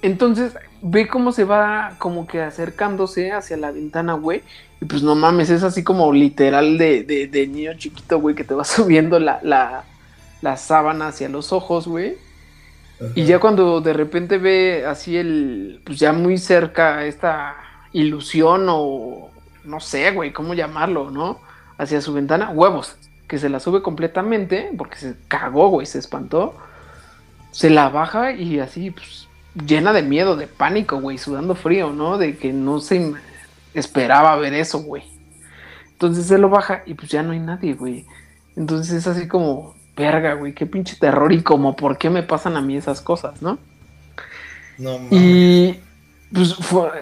[0.03, 4.43] Entonces, ve cómo se va como que acercándose hacia la ventana, güey.
[4.81, 8.55] Y pues no mames, es así como literal de, de, niño chiquito, güey, que te
[8.55, 9.85] va subiendo la, la,
[10.41, 12.17] la sábana hacia los ojos, güey.
[13.15, 17.57] Y ya cuando de repente ve así el, pues ya muy cerca esta
[17.93, 19.31] ilusión o
[19.65, 21.39] no sé, güey, cómo llamarlo, ¿no?
[21.77, 22.97] Hacia su ventana, huevos.
[23.29, 26.57] que se la sube completamente, porque se cagó, güey, se espantó.
[27.53, 29.28] Se la baja y así, pues,
[29.67, 32.19] llena de miedo, de pánico, güey, sudando frío, ¿no?
[32.19, 33.13] De que no se
[33.75, 35.05] esperaba ver eso, güey.
[35.93, 38.07] Entonces se lo baja y pues ya no hay nadie, güey.
[38.57, 42.57] Entonces es así como, verga, güey, qué pinche terror y como, ¿por qué me pasan
[42.57, 43.59] a mí esas cosas, no?
[44.79, 45.13] No mames.
[45.13, 45.81] Y
[46.33, 46.55] pues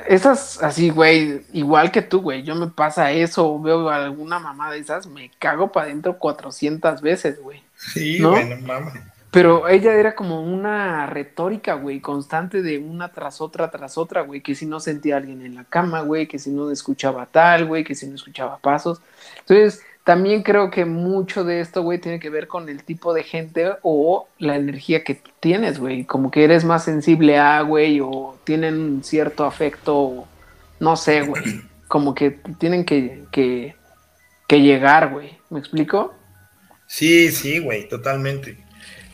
[0.07, 4.71] esas así, güey, igual que tú, güey, yo me pasa eso o veo alguna mamá
[4.71, 7.63] de esas, me cago para adentro 400 veces, güey.
[7.77, 8.95] Sí, güey, no mames.
[9.37, 14.41] Pero ella era como una retórica, güey, constante de una tras otra, tras otra, güey,
[14.41, 17.67] que si no sentía a alguien en la cama, güey, que si no escuchaba tal,
[17.67, 19.03] güey, que si no escuchaba pasos.
[19.41, 23.25] Entonces, también creo que mucho de esto, güey, tiene que ver con el tipo de
[23.25, 26.07] gente o la energía que tienes, güey.
[26.07, 30.27] Como que eres más sensible a, güey, o tienen un cierto afecto,
[30.81, 31.43] no sé, güey.
[31.89, 33.77] Como que tienen que, que,
[34.49, 35.37] que llegar, güey.
[35.51, 36.15] ¿Me explico?
[36.87, 38.66] Sí, sí, güey, totalmente.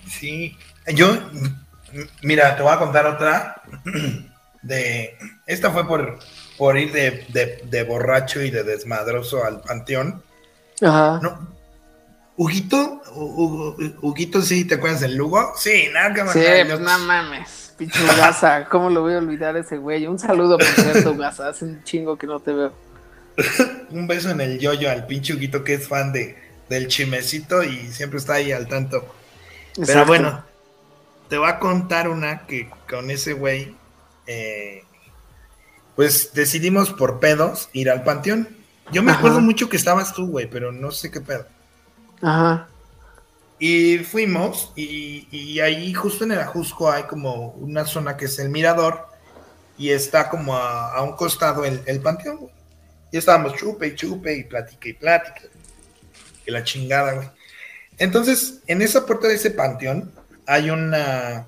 [0.09, 0.57] Sí,
[0.95, 1.17] yo,
[2.23, 3.62] mira, te voy a contar otra
[4.62, 6.19] de, esta fue por,
[6.57, 10.23] por ir de, borracho y de desmadroso al panteón.
[10.81, 11.21] Ajá.
[11.23, 11.53] No,
[12.37, 13.03] Huguito,
[14.01, 15.53] Huguito, sí, ¿te acuerdas del Lugo?
[15.57, 16.33] Sí, nada que más.
[16.33, 20.07] Sí, pues no mames, pinche Gaza, ¿cómo lo voy a olvidar ese güey?
[20.07, 22.73] Un saludo, por cierto, Gaza, hace un chingo que no te veo.
[23.91, 26.37] un beso en el yoyo al pinche Huguito que es fan de,
[26.69, 29.07] del chimecito y siempre está ahí al tanto.
[29.75, 30.45] Pero bueno,
[31.29, 33.75] te voy a contar una que con ese güey,
[34.27, 34.85] eh,
[35.97, 38.49] pues decidimos por pedos ir al panteón.
[38.93, 41.47] Yo me acuerdo mucho que estabas tú, güey, pero no sé qué pedo.
[42.21, 42.69] Ajá.
[43.59, 48.49] Y fuimos, y, ahí justo en el Ajusco hay como una zona que es el
[48.49, 49.07] mirador,
[49.79, 52.53] y está como a, un costado el, el panteón, güey.
[53.13, 55.43] Y estábamos chupe y chupe, y plática y plática.
[56.45, 57.29] Que la chingada, güey.
[58.03, 60.12] Entonces, en esa puerta de ese panteón
[60.45, 61.47] hay una.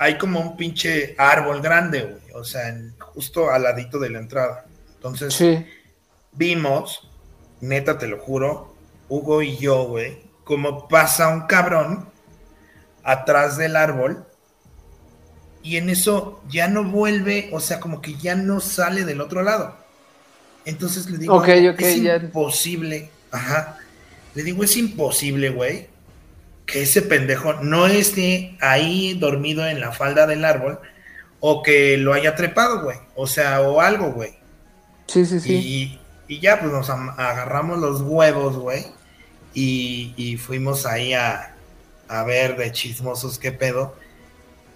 [0.00, 2.32] Hay como un pinche árbol grande, güey.
[2.34, 4.64] O sea, justo al ladito de la entrada.
[4.96, 5.40] Entonces,
[6.32, 7.08] vimos,
[7.60, 8.74] neta, te lo juro,
[9.08, 12.08] Hugo y yo, güey, como pasa un cabrón
[13.04, 14.26] atrás del árbol
[15.62, 19.42] y en eso ya no vuelve, o sea, como que ya no sale del otro
[19.42, 19.76] lado.
[20.64, 23.78] Entonces le digo, es imposible, ajá,
[24.34, 25.88] le digo, es imposible, güey,
[26.66, 30.78] que ese pendejo no esté ahí dormido en la falda del árbol
[31.40, 32.96] o que lo haya trepado, güey.
[33.16, 34.34] O sea, o algo, güey.
[35.06, 35.98] Sí, sí, sí.
[36.28, 38.86] Y, ya, pues nos agarramos los huevos, güey.
[39.52, 41.56] Y, fuimos ahí a,
[42.08, 43.96] a ver de chismosos qué pedo.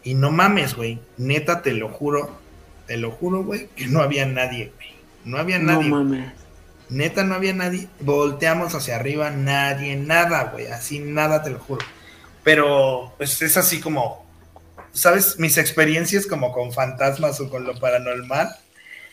[0.02, 0.98] Y no mames, güey.
[1.16, 2.36] Neta, te lo juro.
[2.86, 4.88] Te lo juro, güey, que no había nadie, güey.
[5.24, 5.88] No había nadie.
[5.88, 6.43] No mames.
[6.88, 7.88] Neta, no había nadie.
[8.00, 10.66] Volteamos hacia arriba, nadie, nada, güey.
[10.68, 11.84] Así nada, te lo juro.
[12.42, 14.26] Pero, pues es así como,
[14.92, 15.38] ¿sabes?
[15.38, 18.56] Mis experiencias como con fantasmas o con lo paranormal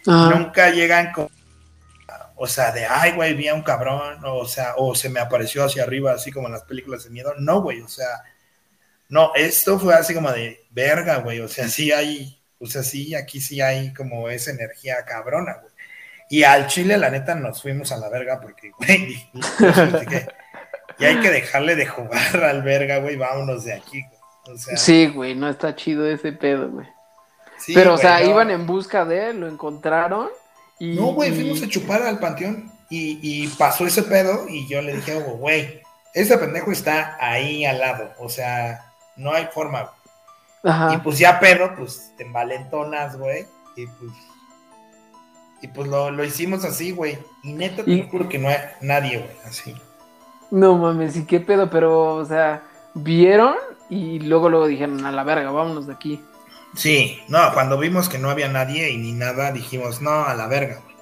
[0.05, 1.29] nunca llegan con.
[2.35, 5.63] O sea, de, ay, güey, vi a un cabrón, o sea, o se me apareció
[5.63, 7.35] hacia arriba, así como en las películas de miedo.
[7.37, 8.07] No, güey, o sea,
[9.09, 11.39] no, esto fue así como de verga, güey.
[11.39, 15.70] O sea, sí hay, o sea, sí, aquí sí hay como esa energía cabrona, güey.
[16.31, 19.21] Y al Chile, la neta, nos fuimos a la verga porque, güey,
[20.97, 24.01] y hay que dejarle de jugar al verga, güey, vámonos de aquí.
[24.45, 26.87] O sea, sí, güey, no está chido ese pedo, güey.
[27.73, 30.29] Pero, o sea, iban en busca de él, lo encontraron.
[30.79, 34.95] Y, no, güey, fuimos a chupar al panteón y, pasó ese pedo y yo le
[34.95, 35.81] dije, güey,
[36.13, 39.91] ese pendejo está ahí al lado, o sea, no hay forma.
[40.63, 40.93] Ajá.
[40.93, 44.11] Y pues ya pedo, pues te envalentonas, güey, y pues
[45.61, 47.19] y pues lo, hicimos así, güey.
[47.43, 49.75] Y neta, te juro que no hay nadie, güey, así.
[50.49, 51.69] No mames, ¿y qué pedo?
[51.69, 53.55] Pero, o sea, vieron
[53.89, 56.21] y luego luego dijeron, a la verga, vámonos de aquí.
[56.75, 60.47] Sí, no, cuando vimos que no había nadie y ni nada, dijimos, no, a la
[60.47, 60.95] verga, güey.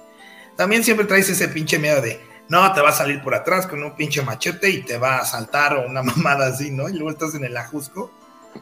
[0.56, 3.82] También siempre traes ese pinche miedo de, no, te va a salir por atrás con
[3.82, 6.88] un pinche machete y te va a saltar o una mamada así, ¿no?
[6.88, 8.10] Y luego estás en el ajusco.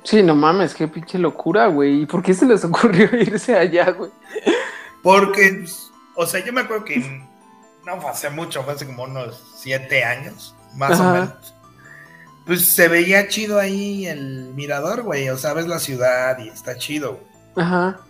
[0.04, 2.02] Sí, no mames, qué pinche locura, güey.
[2.02, 4.11] ¿Y por qué se les ocurrió irse allá, güey?
[5.02, 5.88] Porque pues,
[6.18, 7.22] o sea, yo me acuerdo que
[7.87, 11.54] no fue hace mucho, fue hace como unos siete años, más o menos.
[12.44, 15.28] Pues se veía chido ahí el mirador, güey.
[15.28, 17.66] O sea, ves la ciudad y está chido, güey.
[17.66, 18.00] Ajá.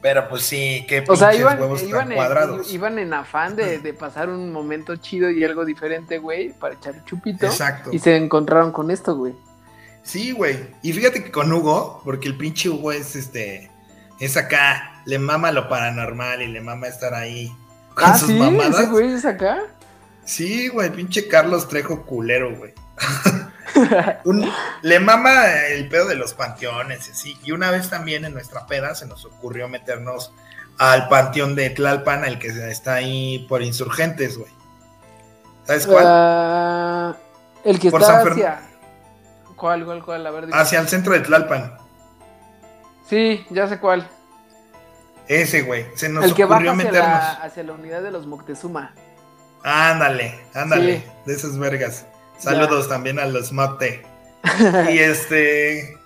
[0.00, 2.68] Pero pues sí, qué o sea, iban, huevos iban cuadrados.
[2.68, 6.76] En, iban en afán de, de, pasar un momento chido y algo diferente, güey, para
[6.76, 7.46] echar chupito.
[7.46, 7.90] Exacto.
[7.92, 9.34] Y se encontraron con esto, güey.
[10.04, 10.56] Sí, güey.
[10.82, 13.69] Y fíjate que con Hugo, porque el pinche Hugo es este.
[14.20, 17.52] Es acá le mama lo paranormal y le mama estar ahí
[17.94, 18.34] con ¿Ah, sus ¿sí?
[18.34, 18.80] mamadas.
[18.80, 19.62] ¿Ese güey es acá?
[20.24, 22.74] Sí, güey, pinche Carlos Trejo culero, güey.
[24.82, 27.38] le mama el pedo de los panteones y así.
[27.44, 30.32] Y una vez también en nuestra peda se nos ocurrió meternos
[30.78, 34.52] al panteón de Tlalpan, el que está ahí por insurgentes, güey.
[35.64, 36.04] ¿Sabes cuál?
[36.06, 37.16] Ah,
[37.64, 38.60] el que está hacia...
[39.56, 40.26] ¿Cuál, cuál, cuál?
[40.26, 41.79] A ver, hacia el centro de Tlalpan.
[43.10, 44.08] Sí, ya sé cuál.
[45.26, 45.84] Ese, güey.
[45.96, 47.08] Se nos el que ocurrió hacia meternos.
[47.08, 48.94] La, hacia la unidad de los Moctezuma.
[49.64, 51.04] Ándale, ándale.
[51.26, 52.06] De esas vergas.
[52.38, 54.06] Saludos también a los Mate.
[54.92, 55.98] y este.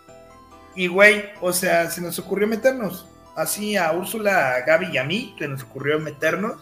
[0.75, 3.07] Y güey, o sea, se nos ocurrió meternos.
[3.37, 6.57] Así a Úrsula, a Gaby y a mí, que nos ocurrió meternos.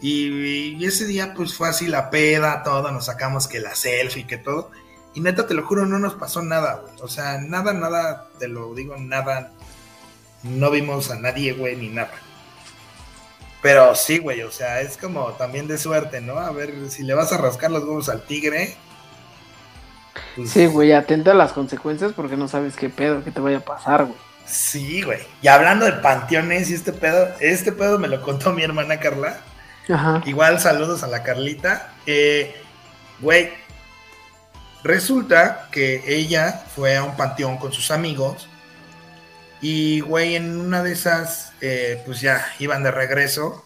[0.00, 4.38] Y, ese día, pues fue así la peda, todo, nos sacamos que la selfie, que
[4.38, 4.70] todo.
[5.16, 6.92] Y neta, te lo juro, no nos pasó nada, güey.
[7.00, 9.50] O sea, nada, nada, te lo digo, nada.
[10.42, 12.12] No vimos a nadie, güey, ni nada.
[13.62, 16.38] Pero sí, güey, o sea, es como también de suerte, ¿no?
[16.38, 18.76] A ver, si le vas a rascar los huevos al tigre,
[20.36, 23.56] pues, sí, güey, atenta a las consecuencias porque no sabes qué pedo, qué te vaya
[23.58, 24.18] a pasar, güey.
[24.44, 25.20] Sí, güey.
[25.40, 29.40] Y hablando de panteones y este pedo, este pedo me lo contó mi hermana Carla.
[29.88, 30.22] Ajá.
[30.26, 31.94] Igual saludos a la Carlita.
[32.06, 32.54] Eh,
[33.20, 33.50] güey,
[34.86, 38.48] resulta que ella fue a un panteón con sus amigos.
[39.60, 43.64] Y, güey, en una de esas, eh, pues ya iban de regreso.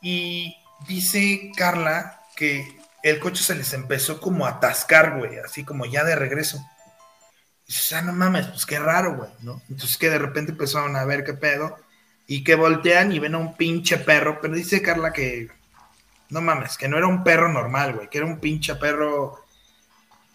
[0.00, 5.86] Y dice Carla que el coche se les empezó como a atascar, güey, así como
[5.86, 6.58] ya de regreso.
[7.66, 9.62] Y dices, ah, no mames, pues qué raro, güey, ¿no?
[9.68, 11.76] Entonces que de repente empezaron a ver qué pedo
[12.26, 15.48] y que voltean y ven a un pinche perro, pero dice Carla que,
[16.30, 19.44] no mames, que no era un perro normal, güey, que era un pinche perro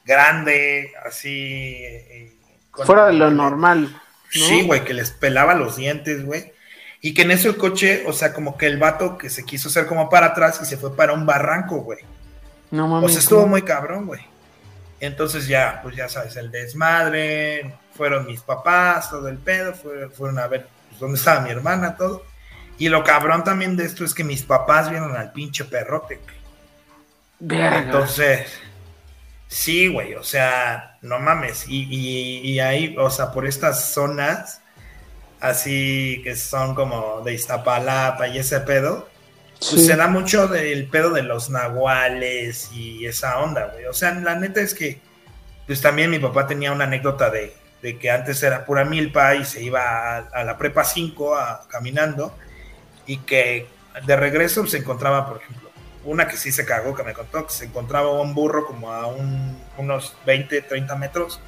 [0.05, 1.83] grande, así...
[1.83, 2.33] Eh,
[2.71, 4.01] Fuera de lo normal.
[4.29, 6.53] Sí, güey, que les pelaba los dientes, güey.
[7.01, 9.69] Y que en eso el coche, o sea, como que el vato que se quiso
[9.69, 11.99] hacer como para atrás y se fue para un barranco, güey.
[12.71, 13.11] No mames.
[13.11, 14.21] Pues estuvo muy cabrón, güey.
[14.99, 20.47] Entonces ya, pues ya sabes, el desmadre, fueron mis papás, todo el pedo, fueron, a
[20.47, 22.25] ver pues, dónde estaba mi hermana, todo.
[22.77, 26.21] Y lo cabrón también de esto es que mis papás vieron al pinche perrote,
[27.39, 27.61] güey.
[27.61, 28.47] Entonces,
[29.53, 31.65] sí, güey, o sea, no mames.
[31.67, 34.61] Y, y, y, ahí, o sea, por estas zonas,
[35.39, 39.07] así que son como de Iztapalapa y ese pedo,
[39.69, 43.85] pues se da mucho del pedo de los nahuales y esa onda, güey.
[43.85, 44.99] O sea, la neta es que,
[45.67, 47.53] pues también mi papá tenía una anécdota de,
[47.99, 51.35] que antes era pura milpa y se iba a, la prepa 5
[51.69, 52.35] caminando
[53.05, 53.67] y que
[54.05, 55.62] de regreso se encontraba, por ejemplo,
[56.05, 59.07] una que sí se cagó, que me contó, que se encontraba un burro como a
[59.77, 61.39] unos 20, 30 metros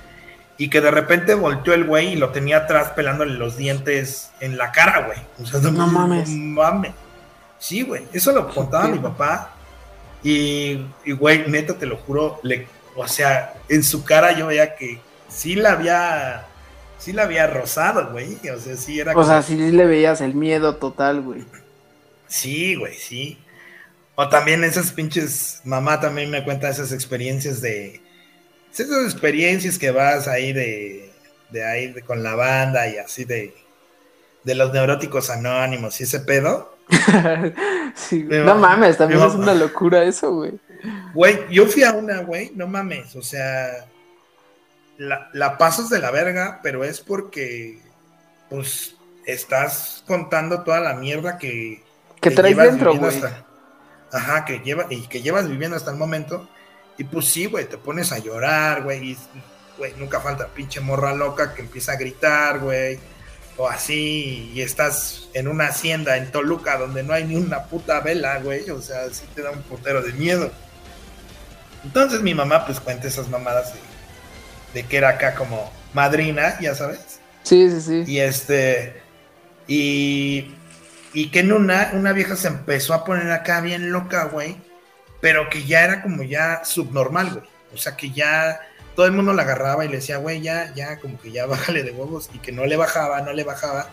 [0.58, 4.58] y que de repente volteó el güey y lo tenía atrás pelándole los dientes en
[4.58, 5.18] la cara, güey.
[5.42, 6.30] O sea, no, mames.
[6.30, 6.94] mames.
[7.60, 9.52] Sí, güey, eso lo contaba mi papá.
[10.24, 10.86] Y,
[11.20, 15.56] güey, neta, te lo juro, le, o sea, en su cara yo veía que sí
[15.56, 16.46] la había,
[16.98, 18.38] sí la había rozado, güey.
[18.50, 19.16] O sea, sí era.
[19.16, 21.44] O sea, sí le veías el miedo total, güey.
[22.28, 23.38] Sí, güey, sí.
[24.16, 28.02] O también esas pinches, mamá también me cuenta esas experiencias de,
[28.72, 31.12] esas experiencias que vas ahí de,
[31.50, 33.54] de ahí con la banda y así de,
[34.44, 36.76] de los neuróticos anónimos y ese pedo
[38.12, 40.54] no mames, también es una locura eso, güey.
[41.14, 43.88] Güey, yo fui a una, güey, no mames, o sea,
[44.98, 47.80] la, pasas de la verga, pero es porque,
[48.50, 51.84] pues, estás contando toda la mierda que,
[52.22, 53.22] que, traes dentro, güey.
[54.16, 56.48] Ajá, que lleva, y que llevas viviendo hasta el momento.
[56.98, 59.18] Y pues sí, güey, te pones a llorar, güey, y,
[59.78, 63.00] güey, nunca falta pinche morra loca que empieza a gritar, güey
[63.58, 68.02] o así y estás en una hacienda en Toluca donde no hay ni una puta
[68.02, 70.52] vela, güey, o sea, sí te da un portero de miedo.
[71.84, 73.74] Entonces mi mamá pues cuenta esas mamadas
[74.74, 77.20] de, que era acá como madrina, ya sabes.
[77.44, 78.12] Sí, sí, sí.
[78.12, 79.02] Y este,
[79.68, 80.54] y,
[81.16, 84.58] y que en una, una vieja se empezó a poner acá bien loca, güey,
[85.22, 87.46] pero que ya era como ya subnormal, güey.
[87.74, 88.60] O sea, que ya
[88.96, 91.84] todo el mundo la agarraba y le decía, güey, ya, ya, como que ya bájale
[91.84, 93.88] de huevos, y que no le bajaba, no le bajaba,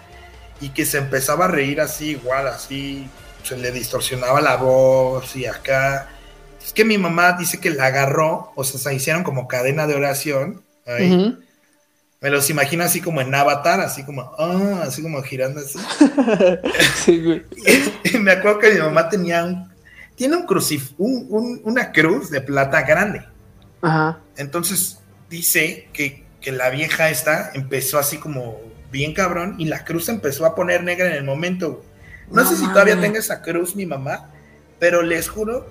[0.60, 3.08] y que se empezaba a reír así, igual, así,
[3.44, 6.08] se le distorsionaba la voz y acá.
[6.60, 9.94] Es que mi mamá dice que la agarró, o sea, se hicieron como cadena de
[9.94, 10.64] oración.
[10.86, 11.38] Ahí.
[12.22, 15.78] Me los imagino así como en Avatar, así como, ah, así como girando así.
[17.04, 17.44] sí, güey.
[18.04, 19.70] y, me acuerdo que mi mamá tenía un,
[20.14, 23.24] tiene un crucif, un, una cruz de plata grande.
[23.80, 24.20] Ajá.
[24.36, 28.58] Entonces dice que, la vieja esta empezó así como
[28.90, 31.84] bien cabrón y la cruz empezó a poner negra en el momento.
[32.30, 34.30] No, sé si todavía tenga esa cruz mi mamá,
[34.78, 35.66] pero les juro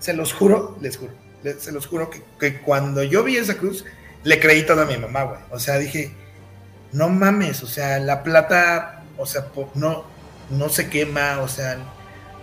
[0.00, 1.12] se los juro, les juro,
[1.58, 3.84] se los juro que, cuando yo vi esa cruz,
[4.22, 5.40] le creí todo a mi mamá, güey.
[5.50, 6.12] O sea, dije,
[6.92, 10.04] no mames, o sea, la plata, o sea, no,
[10.50, 11.78] no se quema, o sea,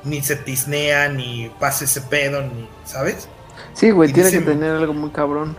[0.03, 3.27] ni se tisnea, ni pasa ese pedo, ni, ¿sabes?
[3.73, 5.57] Sí, güey, tiene que tener algo muy cabrón.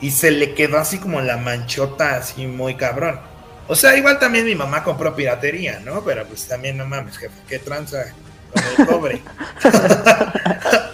[0.00, 3.20] Y se le quedó así como la manchota, así muy cabrón.
[3.68, 6.02] O sea, igual también mi mamá compró piratería, ¿no?
[6.02, 8.06] Pero pues también no mames, jefe, qué tranza
[8.52, 9.22] con el cobre.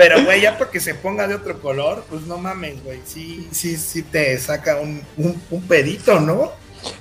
[0.00, 3.00] Pero, güey, ya porque se ponga de otro color, pues no mames, güey.
[3.04, 6.52] Sí, sí, sí te saca un, un, pedito, ¿no?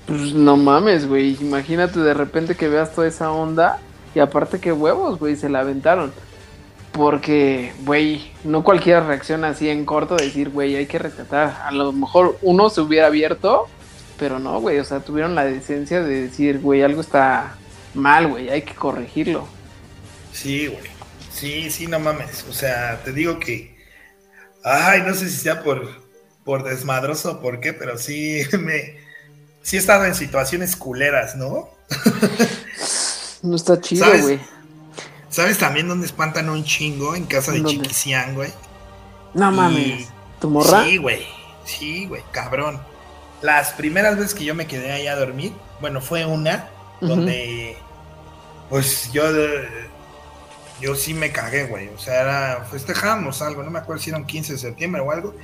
[0.06, 1.38] Pues no mames, güey.
[1.39, 3.80] Imagínate de repente que veas toda esa onda.
[4.14, 6.12] Y aparte que huevos, güey, se la aventaron.
[6.91, 11.62] Porque, güey, no cualquiera reacciona así en corto, decir, güey, hay que rescatar.
[11.64, 13.68] A lo mejor uno se hubiera abierto
[14.20, 17.56] pero no, güey, o sea, tuvieron la decencia de decir, güey, algo está
[17.93, 19.47] mal, güey, hay que corregirlo.
[20.34, 20.99] Sí, güey.
[21.39, 22.45] Sí, sí, no mames.
[22.49, 23.77] O sea, te digo que.
[24.63, 25.87] Ay, no sé si sea por,
[26.43, 28.97] por desmadroso o por qué, pero sí me.
[29.61, 31.69] Sí he estado en situaciones culeras, ¿no?
[33.43, 34.39] no está chido, güey.
[35.29, 37.15] ¿Sabes también dónde espantan un chingo?
[37.15, 38.51] En casa de Chiquisián, güey.
[39.33, 40.07] No mames.
[40.41, 40.83] ¿Tu morra?
[40.85, 41.27] Sí, güey.
[41.65, 42.79] Sí, güey, cabrón
[43.41, 46.69] las primeras veces que yo me quedé ahí a dormir, bueno, fue una
[47.01, 47.77] donde,
[48.69, 49.23] pues yo,
[50.82, 51.89] yo sí me cagué, güey.
[51.89, 55.11] O sea, era, festejamos algo, no me acuerdo si era un 15 de septiembre o
[55.11, 55.36] algo.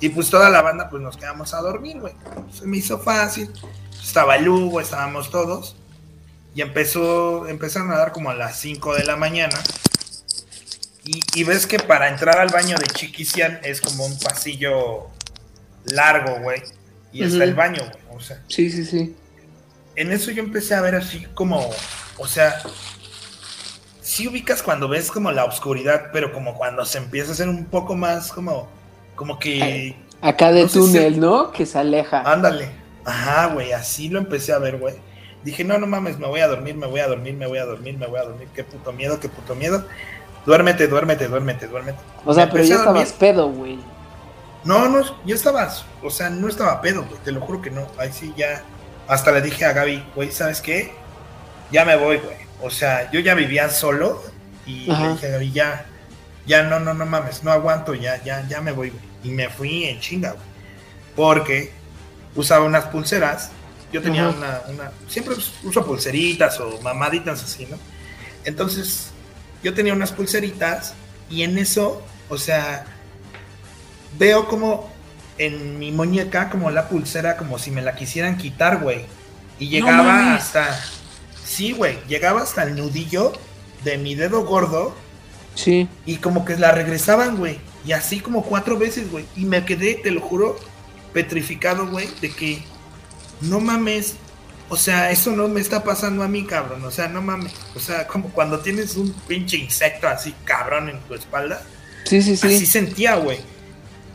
[0.00, 2.14] Y pues toda la banda, pues nos quedamos a dormir, güey.
[2.52, 3.50] Se me hizo fácil.
[4.02, 5.76] Estaba Lugo, estábamos todos.
[6.54, 9.58] Y empezó, empezaron a dar como a las 5 de la mañana.
[11.04, 15.06] Y, y, ves que para entrar al baño de Chiquisian es como un pasillo
[15.84, 16.62] largo, güey
[17.16, 18.42] y hasta el baño, O sea.
[18.48, 19.16] Sí, sí, sí.
[19.94, 21.70] En eso yo empecé a ver así como,
[22.18, 22.62] o sea,
[24.16, 27.66] sí ubicas cuando ves como la oscuridad, pero como cuando se empieza a hacer un
[27.66, 28.66] poco más como,
[29.14, 29.94] como que...
[30.22, 31.52] Acá de túnel, ¿no?
[31.52, 32.22] Que se aleja.
[32.22, 32.70] Ándale.
[33.04, 34.94] Ajá, güey, así lo empecé a ver, güey.
[35.44, 37.66] Dije, no, no mames, me voy a dormir, me voy a dormir, me voy a
[37.66, 38.48] dormir, me voy a dormir.
[38.54, 39.86] Qué puto miedo, qué puto miedo.
[40.46, 41.98] Duérmete, duérmete, duérmete, duérmete.
[42.24, 43.78] O sea, pero ya estabas pedo, güey.
[44.64, 45.70] No, no, yo estaba,
[46.02, 47.86] o sea, no estaba pedo, güey, te lo juro que no.
[47.98, 48.62] Ahí sí ya,
[49.06, 50.92] hasta le dije a Gaby, güey, ¿sabes qué?
[51.70, 52.45] Ya me voy, güey.
[52.60, 54.22] O sea, yo ya vivía solo
[54.64, 55.86] y le dije a Gaby, ya,
[56.46, 59.02] ya no, no, no mames, no aguanto, ya, ya, ya me voy, güey.
[59.24, 60.44] Y me fui en chinga, güey.
[61.14, 61.72] Porque
[62.34, 63.50] usaba unas pulseras.
[63.92, 67.78] Yo tenía una, una, siempre uso pulseritas o mamaditas así, ¿no?
[68.44, 69.10] Entonces,
[69.62, 70.94] yo tenía unas pulseritas
[71.30, 72.84] y en eso, o sea,
[74.18, 74.90] veo como
[75.38, 79.06] en mi muñeca, como la pulsera, como si me la quisieran quitar, güey.
[79.58, 80.78] Y llegaba hasta.
[81.46, 81.98] Sí, güey.
[82.08, 83.32] Llegaba hasta el nudillo
[83.84, 84.94] de mi dedo gordo.
[85.54, 85.88] Sí.
[86.04, 87.58] Y como que la regresaban, güey.
[87.86, 89.24] Y así como cuatro veces, güey.
[89.36, 90.58] Y me quedé, te lo juro,
[91.12, 92.62] petrificado, güey, de que
[93.40, 94.16] no mames.
[94.68, 96.84] O sea, eso no me está pasando a mí, cabrón.
[96.84, 97.52] O sea, no mames.
[97.74, 101.62] O sea, como cuando tienes un pinche insecto así, cabrón, en tu espalda.
[102.04, 102.46] Sí, sí, sí.
[102.46, 103.38] Así sentía, güey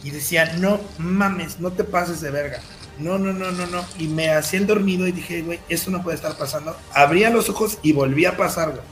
[0.03, 2.59] y decía, no mames, no te pases de verga.
[2.99, 3.85] No, no, no, no, no.
[3.97, 6.75] Y me hacían dormido y dije, güey, esto no puede estar pasando.
[6.93, 8.83] Abría los ojos y volví a pasar, güey.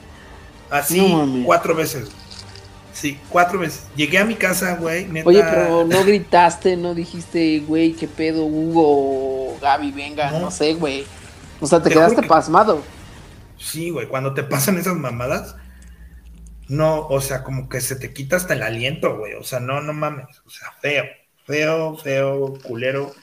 [0.69, 1.13] Así
[1.45, 2.09] cuatro veces.
[2.93, 3.85] Sí, cuatro veces.
[3.95, 5.07] Llegué a mi casa, güey.
[5.23, 11.05] Oye, pero no gritaste, no dijiste, güey, qué pedo, Hugo, Gaby, venga, no, sé, güey.
[11.61, 12.83] O sea, te, quedaste pasmado.
[13.57, 15.55] Sí, güey, cuando te pasan esas mamadas,
[16.67, 19.33] no, o sea, como que se te quita hasta el aliento, güey.
[19.33, 20.27] O sea, no, no mames.
[20.45, 21.05] O sea, feo,
[21.45, 23.13] feo, feo, culero.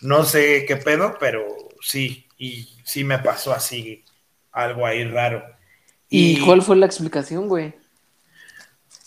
[0.00, 1.46] No sé qué pedo, pero
[1.80, 4.04] sí, y sí me pasó así,
[4.52, 5.44] algo ahí raro.
[6.08, 7.74] ¿Y, cuál fue la explicación, güey?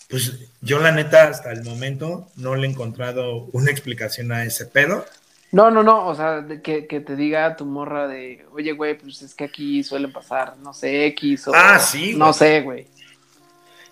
[0.08, 4.66] Pues yo la neta hasta el momento no le he encontrado una explicación a ese
[4.66, 5.04] pedo.
[5.50, 9.22] No, no, no, o sea, que, que, te diga tu morra de, oye, güey, pues
[9.22, 11.52] es que aquí suele pasar, no sé, X o...
[11.54, 12.14] Ah, sí.
[12.14, 12.86] No sé, güey.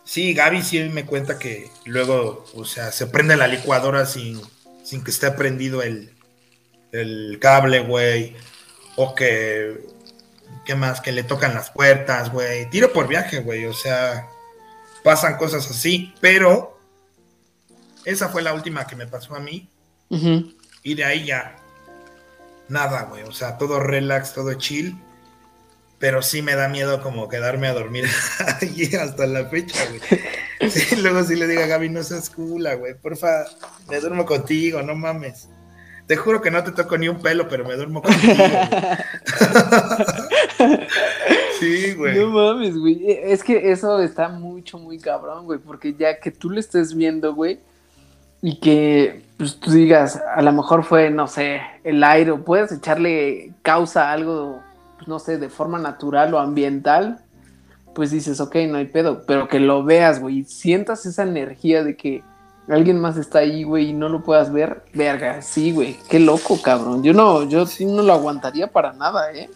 [0.05, 4.41] Sí, Gaby sí me cuenta que luego, o sea, se prende la licuadora sin,
[4.83, 6.13] sin que esté prendido el,
[6.93, 8.36] el cable, güey.
[8.97, 9.80] O que,
[10.64, 11.01] ¿qué más?
[11.01, 12.68] Que le tocan las puertas, güey.
[12.70, 13.66] Tiro por viaje, güey.
[13.66, 14.28] O sea,
[15.03, 16.14] pasan cosas así.
[16.20, 16.78] Pero
[18.05, 19.68] esa fue la última que me pasó a mí.
[20.82, 21.57] Y de ahí ya,
[22.68, 23.22] nada, güey.
[23.22, 24.97] O sea, todo relax, todo chill
[26.01, 28.09] pero sí me da miedo como quedarme a dormir
[28.61, 30.01] allí hasta la fecha, güey.
[30.70, 33.47] Sí, luego sí le digo a Gaby, no seas cula, güey, porfa,
[33.88, 35.49] me duermo contigo, no mames.
[36.11, 38.35] Te juro que no te toco ni un pelo, pero me duermo contigo.
[41.61, 42.19] Sí, güey.
[42.19, 43.09] No mames, güey.
[43.09, 45.61] E, es que eso está mucho, muy cabrón, güey.
[45.61, 47.61] Porque ya que tú lo estés viendo, güey,
[48.43, 52.73] y que pues, tú digas, a lo mejor fue, no sé, el aire, o puedes
[52.73, 54.61] echarle causa a algo,
[54.97, 57.21] pues, no sé, de forma natural o ambiental,
[57.95, 59.23] pues dices, ok, no hay pedo.
[59.29, 62.25] Pero que lo veas, güey, y sientas esa energía de que
[62.71, 66.61] alguien más está ahí, güey, y no lo puedas ver, verga, sí, güey, qué loco,
[66.62, 67.03] cabrón.
[67.03, 69.51] Yo no, yo sí no lo aguantaría para nada, ¿eh?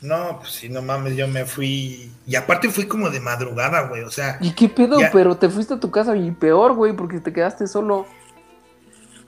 [0.00, 2.10] No, pues sí, no mames, yo me fui.
[2.26, 4.36] Y aparte fui como de madrugada, güey, o sea.
[4.40, 4.98] ¿Y qué pedo?
[5.12, 8.06] Pero te fuiste a tu casa y peor, güey, porque te quedaste solo.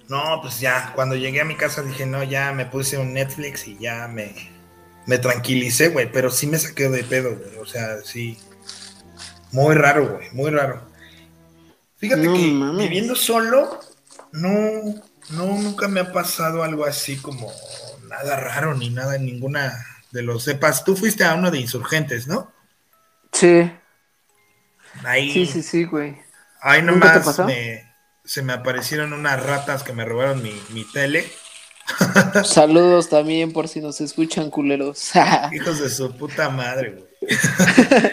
[0.08, 3.68] No, pues ya, cuando llegué a mi casa dije, no, ya me puse un Netflix
[3.68, 4.34] y ya me,
[5.06, 8.36] me tranquilicé, güey, pero sí me saqué de pedo, güey, o sea, sí.
[9.52, 10.82] Muy raro, güey, muy raro.
[11.96, 13.80] Fíjate que viviendo solo,
[14.32, 14.50] no,
[15.30, 17.50] no, nunca me ha pasado algo así como
[18.08, 19.72] nada raro ni nada, ninguna
[20.10, 20.84] de los sepas.
[20.84, 22.52] Tú fuiste a uno de insurgentes, ¿no?
[23.32, 23.70] Sí.
[25.04, 25.32] Ahí.
[25.32, 26.16] Sí, sí, sí, güey.
[26.60, 27.40] Ahí nomás
[28.24, 31.30] se me aparecieron unas ratas que me robaron mi, mi tele.
[32.44, 35.12] Saludos también por si nos escuchan, culeros.
[35.52, 37.38] Hijos de su puta madre, güey.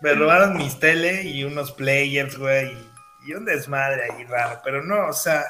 [0.00, 2.91] me robaron mis tele y unos players, güey
[3.24, 5.44] y un desmadre ahí raro, pero no, o sea,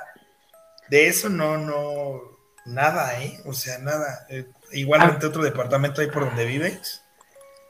[0.89, 2.21] de eso no, no,
[2.67, 3.41] nada, ¿eh?
[3.45, 4.27] O sea, nada.
[4.29, 5.29] Eh, igualmente ah.
[5.29, 7.03] otro departamento ahí por donde vives.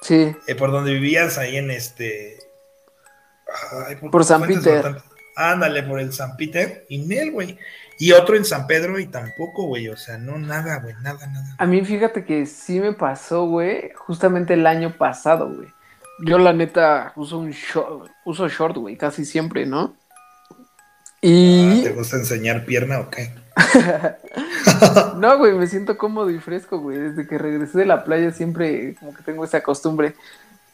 [0.00, 0.34] Sí.
[0.46, 2.38] Eh, por donde vivías ahí en este...
[4.10, 5.02] por, San Peter.
[5.36, 7.58] Ándale, por el San Peter y Nel, güey.
[7.98, 9.88] Y otro en San Pedro y tampoco, güey.
[9.88, 11.54] O sea, no, nada, güey, nada, nada.
[11.58, 15.68] A mí fíjate que sí me pasó, güey, justamente el año pasado, güey.
[16.20, 19.96] Yo la neta uso un short, uso short, güey, casi siempre, ¿no?
[21.20, 21.80] Y...
[21.80, 23.32] Ah, ¿Te gusta enseñar pierna o qué?
[25.16, 26.98] no, güey, me siento cómodo y fresco, güey.
[26.98, 30.14] Desde que regresé de la playa siempre como que tengo esa costumbre.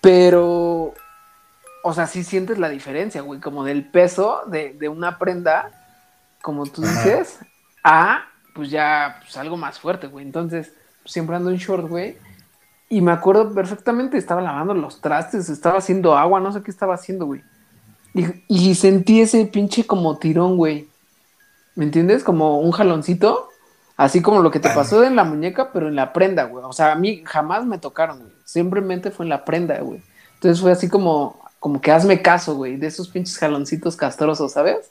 [0.01, 0.95] Pero,
[1.83, 5.71] o sea, sí sientes la diferencia, güey, como del peso de, de una prenda,
[6.41, 7.39] como tú dices,
[7.85, 10.25] a, pues ya, pues algo más fuerte, güey.
[10.25, 10.73] Entonces,
[11.05, 12.17] siempre ando en short, güey.
[12.89, 16.95] Y me acuerdo perfectamente, estaba lavando los trastes, estaba haciendo agua, no sé qué estaba
[16.95, 17.43] haciendo, güey.
[18.49, 20.89] Y, sentí ese pinche como tirón, güey.
[21.75, 22.25] ¿Me entiendes?
[22.25, 23.49] Como un jaloncito.
[23.97, 26.65] Así como lo que te pasó en la muñeca, pero en la prenda, güey.
[26.65, 28.33] O sea, a mí jamás me tocaron, güey.
[28.45, 30.03] Simplemente fue en la prenda, güey.
[30.35, 34.91] Entonces fue así como, como que hazme caso, güey, de esos pinches jaloncitos castrosos, ¿sabes?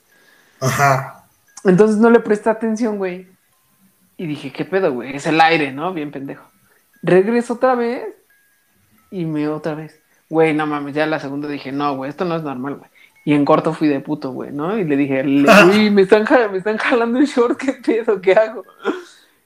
[0.59, 1.25] Ajá.
[1.63, 3.27] Entonces no le presté atención, güey.
[4.17, 5.15] Y dije, ¿qué pedo, güey?
[5.15, 5.93] Es el aire, ¿no?
[5.93, 6.43] Bien pendejo.
[7.07, 8.05] Regreso otra vez
[9.11, 9.99] y me otra vez.
[10.29, 12.89] Güey, no mames, ya la segunda dije, no, güey, esto no es normal, güey.
[13.23, 14.77] Y en corto fui de puto, güey, ¿no?
[14.77, 15.23] Y le dije,
[15.69, 18.19] uy, me están, me están jalando el short, ¿qué pedo?
[18.21, 18.63] ¿Qué hago?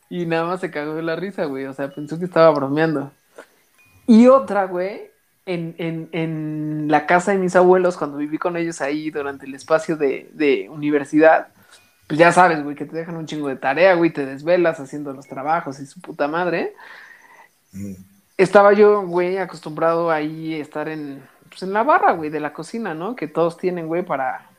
[0.09, 1.65] Y nada más se cagó de la risa, güey.
[1.65, 3.11] O sea, pensó que estaba bromeando.
[4.07, 5.11] Y otra, güey,
[5.45, 9.53] en, en, en, la casa de mis abuelos, cuando viví con ellos ahí durante el
[9.53, 11.49] espacio de, de universidad,
[12.07, 15.13] pues ya sabes, güey, que te dejan un chingo de tarea, güey, te desvelas haciendo
[15.13, 16.73] los trabajos y su puta madre.
[17.71, 17.93] Mm.
[18.37, 22.53] Estaba yo, güey, acostumbrado ahí a estar en, pues en la barra, güey, de la
[22.53, 23.15] cocina, ¿no?
[23.15, 24.49] Que todos tienen, güey, para,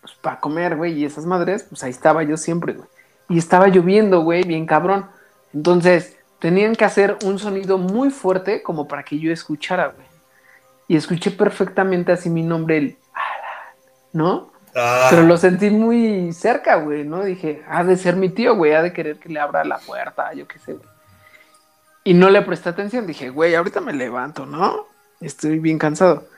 [0.00, 2.88] pues, para comer, güey, y esas madres, pues ahí estaba yo siempre, güey.
[3.28, 5.06] Y estaba lloviendo, güey, bien cabrón.
[5.54, 10.06] Entonces, tenían que hacer un sonido muy fuerte como para que yo escuchara, güey.
[10.88, 12.98] Y escuché perfectamente así mi nombre, el
[14.12, 14.52] ¿no?
[14.74, 15.08] Ah.
[15.10, 17.24] Pero lo sentí muy cerca, güey, ¿no?
[17.24, 20.32] Dije, ha de ser mi tío, güey, ha de querer que le abra la puerta,
[20.34, 20.93] yo qué sé, güey.
[22.04, 24.86] Y no le presté atención, dije, güey, ahorita me levanto, ¿no?
[25.20, 26.28] Estoy bien cansado.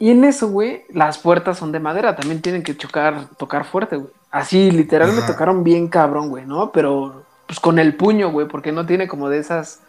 [0.00, 3.96] Y en eso, güey, las puertas son de madera, también tienen que chocar, tocar fuerte,
[3.96, 4.12] güey.
[4.30, 6.72] Así, literal, me tocaron bien cabrón, güey, ¿no?
[6.72, 9.80] Pero, pues con el puño, güey, porque no tiene como de esas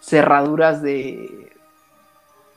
[0.00, 1.52] cerraduras de.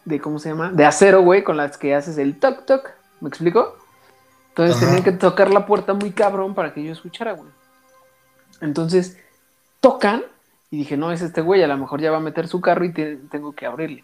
[0.05, 0.71] de ¿Cómo se llama?
[0.71, 2.91] De acero, güey, con las que haces el toc toc.
[3.19, 3.77] ¿Me explico?
[4.49, 7.49] Entonces tenían que tocar la puerta muy cabrón para que yo escuchara, güey.
[8.61, 9.17] Entonces,
[9.79, 10.23] tocan
[10.74, 12.84] y dije, no, es este güey, a lo mejor ya va a meter su carro
[12.84, 14.03] y tengo que abrirle.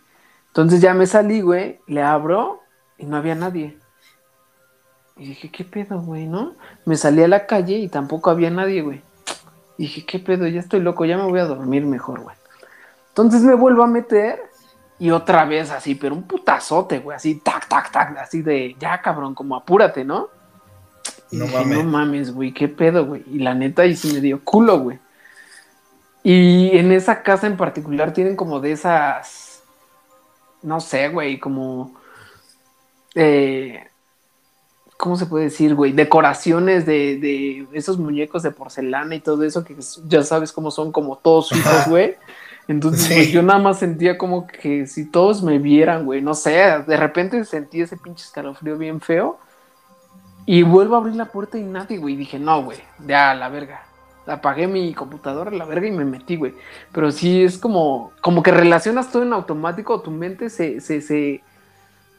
[0.49, 2.61] Entonces ya me salí, güey, le abro
[2.99, 3.79] y no había nadie.
[5.17, 6.53] Y dije, ¿qué pedo, güey, no?
[6.85, 9.01] Me salí a la calle y tampoco había nadie, güey.
[9.79, 10.45] Y dije, ¿qué pedo?
[10.45, 12.35] Ya estoy loco, ya me voy a dormir mejor, güey.
[13.07, 14.39] Entonces me vuelvo a meter
[14.99, 19.01] y otra vez así, pero un putazote, güey, así, tac, tac, tac, así de, ya
[19.01, 20.27] cabrón, como apúrate, ¿no?
[21.31, 21.77] no mames.
[21.79, 23.23] No mames, güey, qué pedo, güey.
[23.25, 24.99] Y la neta ahí sí me dio culo, güey.
[26.23, 29.49] Y en esa casa en particular tienen como de esas
[30.61, 31.93] no sé, güey, como...
[33.15, 33.85] Eh,
[34.97, 35.93] ¿Cómo se puede decir, güey?
[35.93, 40.91] Decoraciones de, de, esos muñecos de porcelana y todo eso, que ya sabes cómo son,
[40.91, 42.15] como todos hijos, güey.
[42.67, 46.83] Entonces, pues, yo nada más sentía como que si todos me vieran, güey, no sé,
[46.85, 49.39] de repente sentí ese pinche escalofrío bien feo.
[50.45, 52.17] Y vuelvo a abrir la puerta y nadie, güey.
[52.17, 53.85] Dije, no, güey, ya, la verga.
[54.29, 56.53] Apagué mi computadora, la verga, y me metí, güey.
[56.91, 61.43] Pero sí es como, como que relacionas todo en automático, tu mente se, se, se,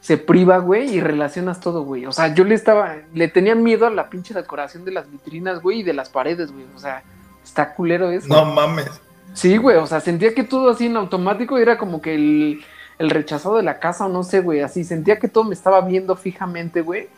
[0.00, 2.06] se priva, güey, y relacionas todo, güey.
[2.06, 5.62] O sea, yo le estaba, le tenía miedo a la pinche decoración de las vitrinas,
[5.62, 6.64] güey, y de las paredes, güey.
[6.74, 7.02] O sea,
[7.44, 8.28] está culero eso.
[8.28, 8.90] No mames.
[9.32, 12.64] Sí, güey, o sea, sentía que todo así en automático era como que el,
[12.98, 15.80] el rechazado de la casa, o no sé, güey, así sentía que todo me estaba
[15.82, 17.08] viendo fijamente, güey.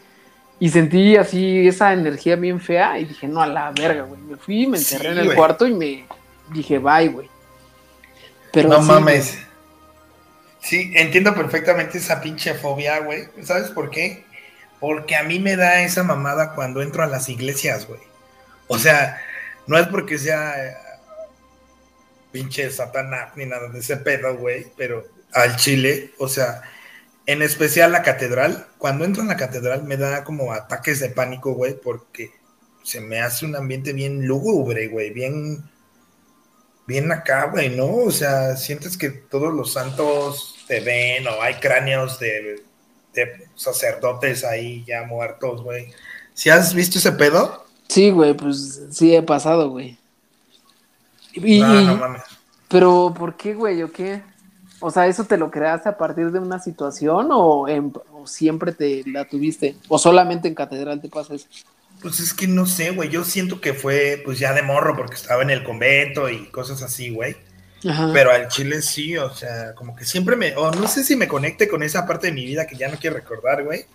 [0.62, 4.20] Y sentí así esa energía bien fea y dije, no, a la verga, güey.
[4.20, 6.06] Me fui, me encerré en el cuarto y me
[6.52, 7.28] dije, bye, güey.
[8.52, 9.38] Pero no mames.
[10.60, 13.26] Sí, entiendo perfectamente esa pinche fobia, güey.
[13.42, 14.24] ¿Sabes por qué?
[14.78, 18.00] Porque a mí me da esa mamada cuando entro a las iglesias, güey.
[18.68, 19.20] O sea,
[19.66, 20.54] no es porque sea
[22.30, 26.62] pinche Satanás ni nada de ese pedo, güey, pero al Chile, o sea,
[27.26, 31.52] en especial la catedral, cuando entro en la catedral me da como ataques de pánico,
[31.52, 32.32] güey, porque
[32.82, 35.62] se me hace un ambiente bien lúgubre, güey, bien,
[36.86, 37.86] bien acá, güey, ¿no?
[37.94, 42.64] O sea, sientes que todos los santos te ven o hay cráneos de,
[43.14, 45.92] de sacerdotes ahí ya muertos, güey.
[46.34, 47.66] ¿Si has visto ese pedo?
[47.88, 49.98] Sí, güey, pues sí he pasado, güey.
[51.34, 52.22] Y, no, mames.
[52.68, 53.82] Pero, ¿por qué, güey?
[53.82, 54.22] ¿O qué?
[54.82, 57.66] O sea, ¿eso te lo creaste a partir de una situación o,
[58.26, 59.76] siempre te la tuviste?
[59.88, 61.46] ¿O solamente en catedral te pasa eso?
[62.00, 63.08] Pues es que no sé, güey.
[63.08, 66.82] Yo siento que fue, pues ya de morro, porque estaba en el convento y cosas
[66.82, 67.36] así, güey.
[68.12, 71.26] Pero al chile sí, o sea, como que siempre me, o no sé si me
[71.26, 73.86] conecte con esa parte de mi vida que ya no quiero recordar, güey.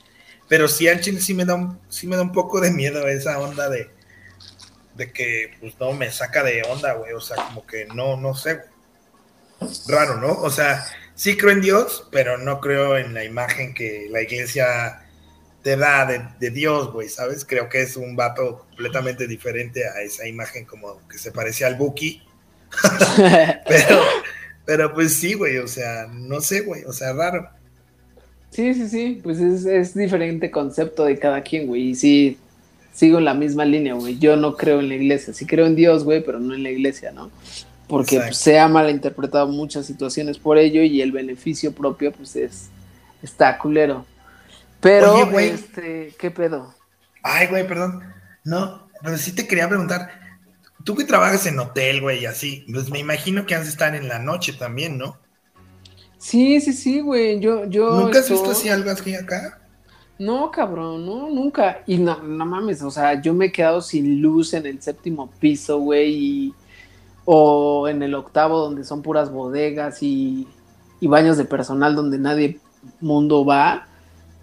[0.47, 3.07] Pero sí al chile sí me da un, sí me da un poco de miedo
[3.07, 3.89] esa onda de,
[4.95, 8.33] de que pues no me saca de onda, güey, o sea, como que no, no
[8.33, 8.61] sé,
[9.87, 10.33] raro, ¿no?
[10.33, 10.85] O sea,
[11.15, 15.01] sí creo en Dios, pero no creo en la imagen que la iglesia
[15.63, 16.05] te da
[16.39, 17.43] de, Dios, güey, ¿sabes?
[17.45, 21.75] Creo que es un vato completamente diferente a esa imagen como que se parecía al
[21.75, 22.21] Buki.
[23.67, 24.01] pero,
[24.65, 27.49] pero pues sí, güey, o sea, no sé, güey, o sea, raro.
[28.49, 32.37] Sí, sí, sí, pues es, es diferente concepto de cada quien, güey, y sí,
[32.97, 34.17] sigo en la misma línea, güey.
[34.17, 35.31] Yo no creo en la iglesia.
[35.31, 37.29] Sí creo en Dios, güey, pero no en la iglesia, ¿no?
[37.87, 42.69] Porque se ha malinterpretado muchas situaciones por ello y el beneficio propio, pues es.
[43.23, 44.05] Está culero.
[44.81, 45.49] Pero, güey.
[45.49, 46.73] Este, ¿qué pedo?
[47.23, 48.03] Ay, güey, perdón.
[48.43, 50.09] No, pero sí te quería preguntar.
[50.83, 53.95] Tú que trabajas en hotel, güey, y así, pues me imagino que has de estar
[53.95, 55.17] en la noche también, ¿no?
[56.17, 57.39] Sí, sí, sí, güey.
[57.39, 57.99] Yo, yo.
[57.99, 59.59] ¿Nunca has visto así algo así acá?
[60.19, 61.83] No, cabrón, no, nunca.
[61.85, 65.29] Y no, no mames, o sea, yo me he quedado sin luz en el séptimo
[65.39, 66.53] piso, güey,
[67.29, 70.47] o en el octavo donde son puras bodegas y,
[71.01, 72.57] y baños de personal donde nadie
[73.01, 73.85] mundo va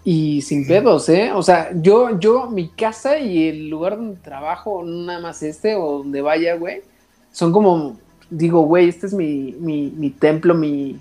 [0.03, 1.31] y sin pedos, ¿eh?
[1.33, 5.97] O sea, yo, yo, mi casa y el lugar donde trabajo, nada más este o
[5.97, 6.83] donde vaya, güey,
[7.31, 7.97] son como,
[8.29, 10.99] digo, güey, este es mi, mi, mi templo, mi,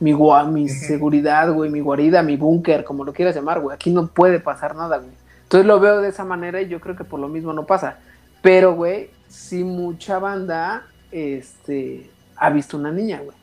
[0.00, 3.74] mi, mi seguridad, güey, mi guarida, mi búnker, como lo quieras llamar, güey.
[3.74, 5.12] Aquí no puede pasar nada, güey.
[5.42, 7.98] Entonces lo veo de esa manera y yo creo que por lo mismo no pasa.
[8.40, 13.36] Pero, güey, sí mucha banda, este, ha visto una niña, güey.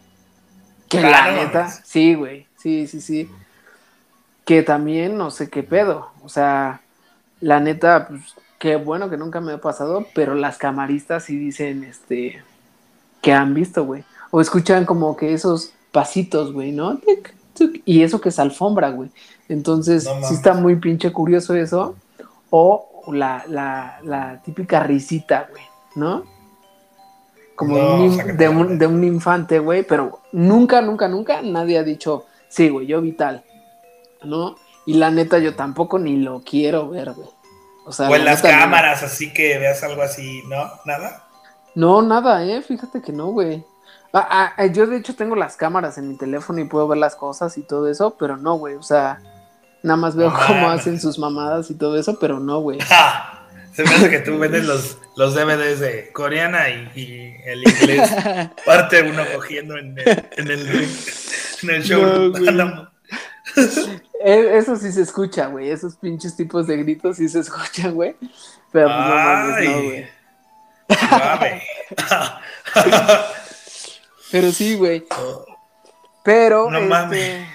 [0.90, 3.30] Que la neta, sí, güey, sí, sí, sí.
[4.44, 6.12] Que también no sé qué pedo.
[6.22, 6.82] O sea,
[7.40, 11.86] la neta, pues, qué bueno que nunca me ha pasado, pero las camaristas sí dicen,
[11.86, 12.44] este,
[13.22, 14.04] que han visto, güey.
[14.32, 17.00] O escuchan como que esos pasitos, güey, ¿no?
[17.86, 19.10] Y eso que es alfombra, güey.
[19.48, 21.96] Entonces, sí está muy pinche curioso eso.
[22.50, 25.64] O la, la, la típica risita, güey,
[25.96, 26.26] ¿no?
[27.62, 32.70] Como de, un, de un infante, güey, pero nunca, nunca, nunca nadie ha dicho, sí,
[32.70, 33.44] güey, yo vital,
[34.24, 34.56] ¿no?
[34.88, 37.30] Y la neta, yo tampoco ni lo quiero ver, güey.
[37.86, 40.72] O, sea, o en las cámaras, así que veas algo así, ¿no?
[40.86, 41.28] ¿Nada?
[41.76, 43.64] No, nada, eh, fíjate que no, güey.
[44.12, 47.16] Ah, ah, yo de hecho tengo las cámaras en mi teléfono y puedo ver las
[47.16, 49.22] cosas y todo eso, pero no, güey, o sea,
[49.84, 52.80] nada más veo cómo hacen sus mamadas y todo eso, pero no, güey.
[53.74, 58.10] Se me hace que tú vendes los, los DVDs de coreana y, el inglés
[58.66, 60.88] parte uno cogiendo en el, en el,
[61.64, 62.34] en el show.
[64.24, 65.70] E, eso sí se escucha, güey.
[65.70, 68.16] Esos pinches tipos de gritos sí se escuchan, güey.
[68.72, 70.08] Pero pues no no, güey.
[74.32, 75.06] Pero sí, güey.
[76.24, 77.48] Pero, no este,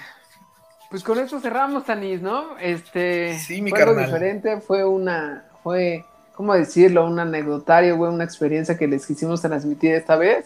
[0.89, 2.57] pues con esto cerramos, Tanis, ¿no?
[2.59, 7.05] Este, sí, mi fue algo diferente, fue una, fue, ¿cómo decirlo?
[7.05, 10.45] Un anecdotario, güey, una experiencia que les quisimos transmitir esta vez.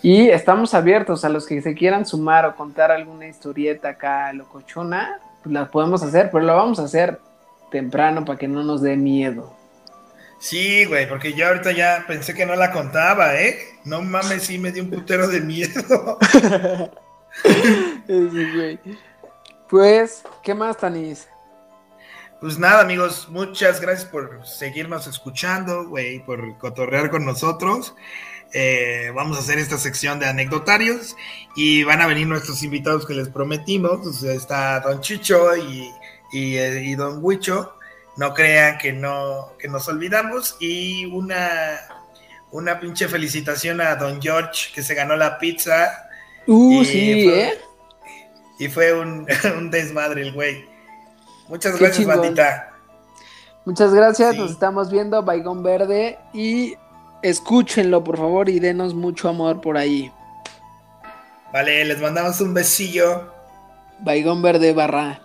[0.00, 5.18] Y estamos abiertos a los que se quieran sumar o contar alguna historieta acá locochona,
[5.42, 7.18] pues las podemos hacer, pero lo vamos a hacer
[7.72, 9.52] temprano para que no nos dé miedo.
[10.38, 13.58] Sí, güey, porque yo ahorita ya pensé que no la contaba, ¿eh?
[13.84, 16.18] No mames, sí me dio un putero de miedo.
[18.06, 18.78] sí, güey.
[19.68, 21.26] Pues, ¿qué más, Tanis?
[22.44, 27.94] Pues nada, amigos, muchas gracias por seguirnos escuchando, güey, por cotorrear con nosotros.
[28.52, 31.16] Eh, vamos a hacer esta sección de anecdotarios
[31.56, 34.22] y van a venir nuestros invitados que les prometimos.
[34.22, 35.90] está Don Chicho y,
[36.34, 37.78] eh, y, Don Huicho.
[38.18, 40.58] No crean que no que nos olvidamos.
[40.60, 41.80] Y una,
[42.50, 46.10] una pinche felicitación a Don George que se ganó la pizza.
[46.46, 47.58] Uh, sí, ¿eh?
[48.58, 49.26] Y fue un,
[49.56, 50.73] un desmadre el güey.
[51.48, 52.70] Muchas gracias, bandita.
[53.64, 56.74] Muchas gracias, nos estamos viendo, Baigón Verde, y
[57.22, 60.12] escúchenlo, por favor, y denos mucho amor por ahí.
[61.52, 63.32] Vale, les mandamos un besillo.
[64.00, 65.23] Baigón Verde barra.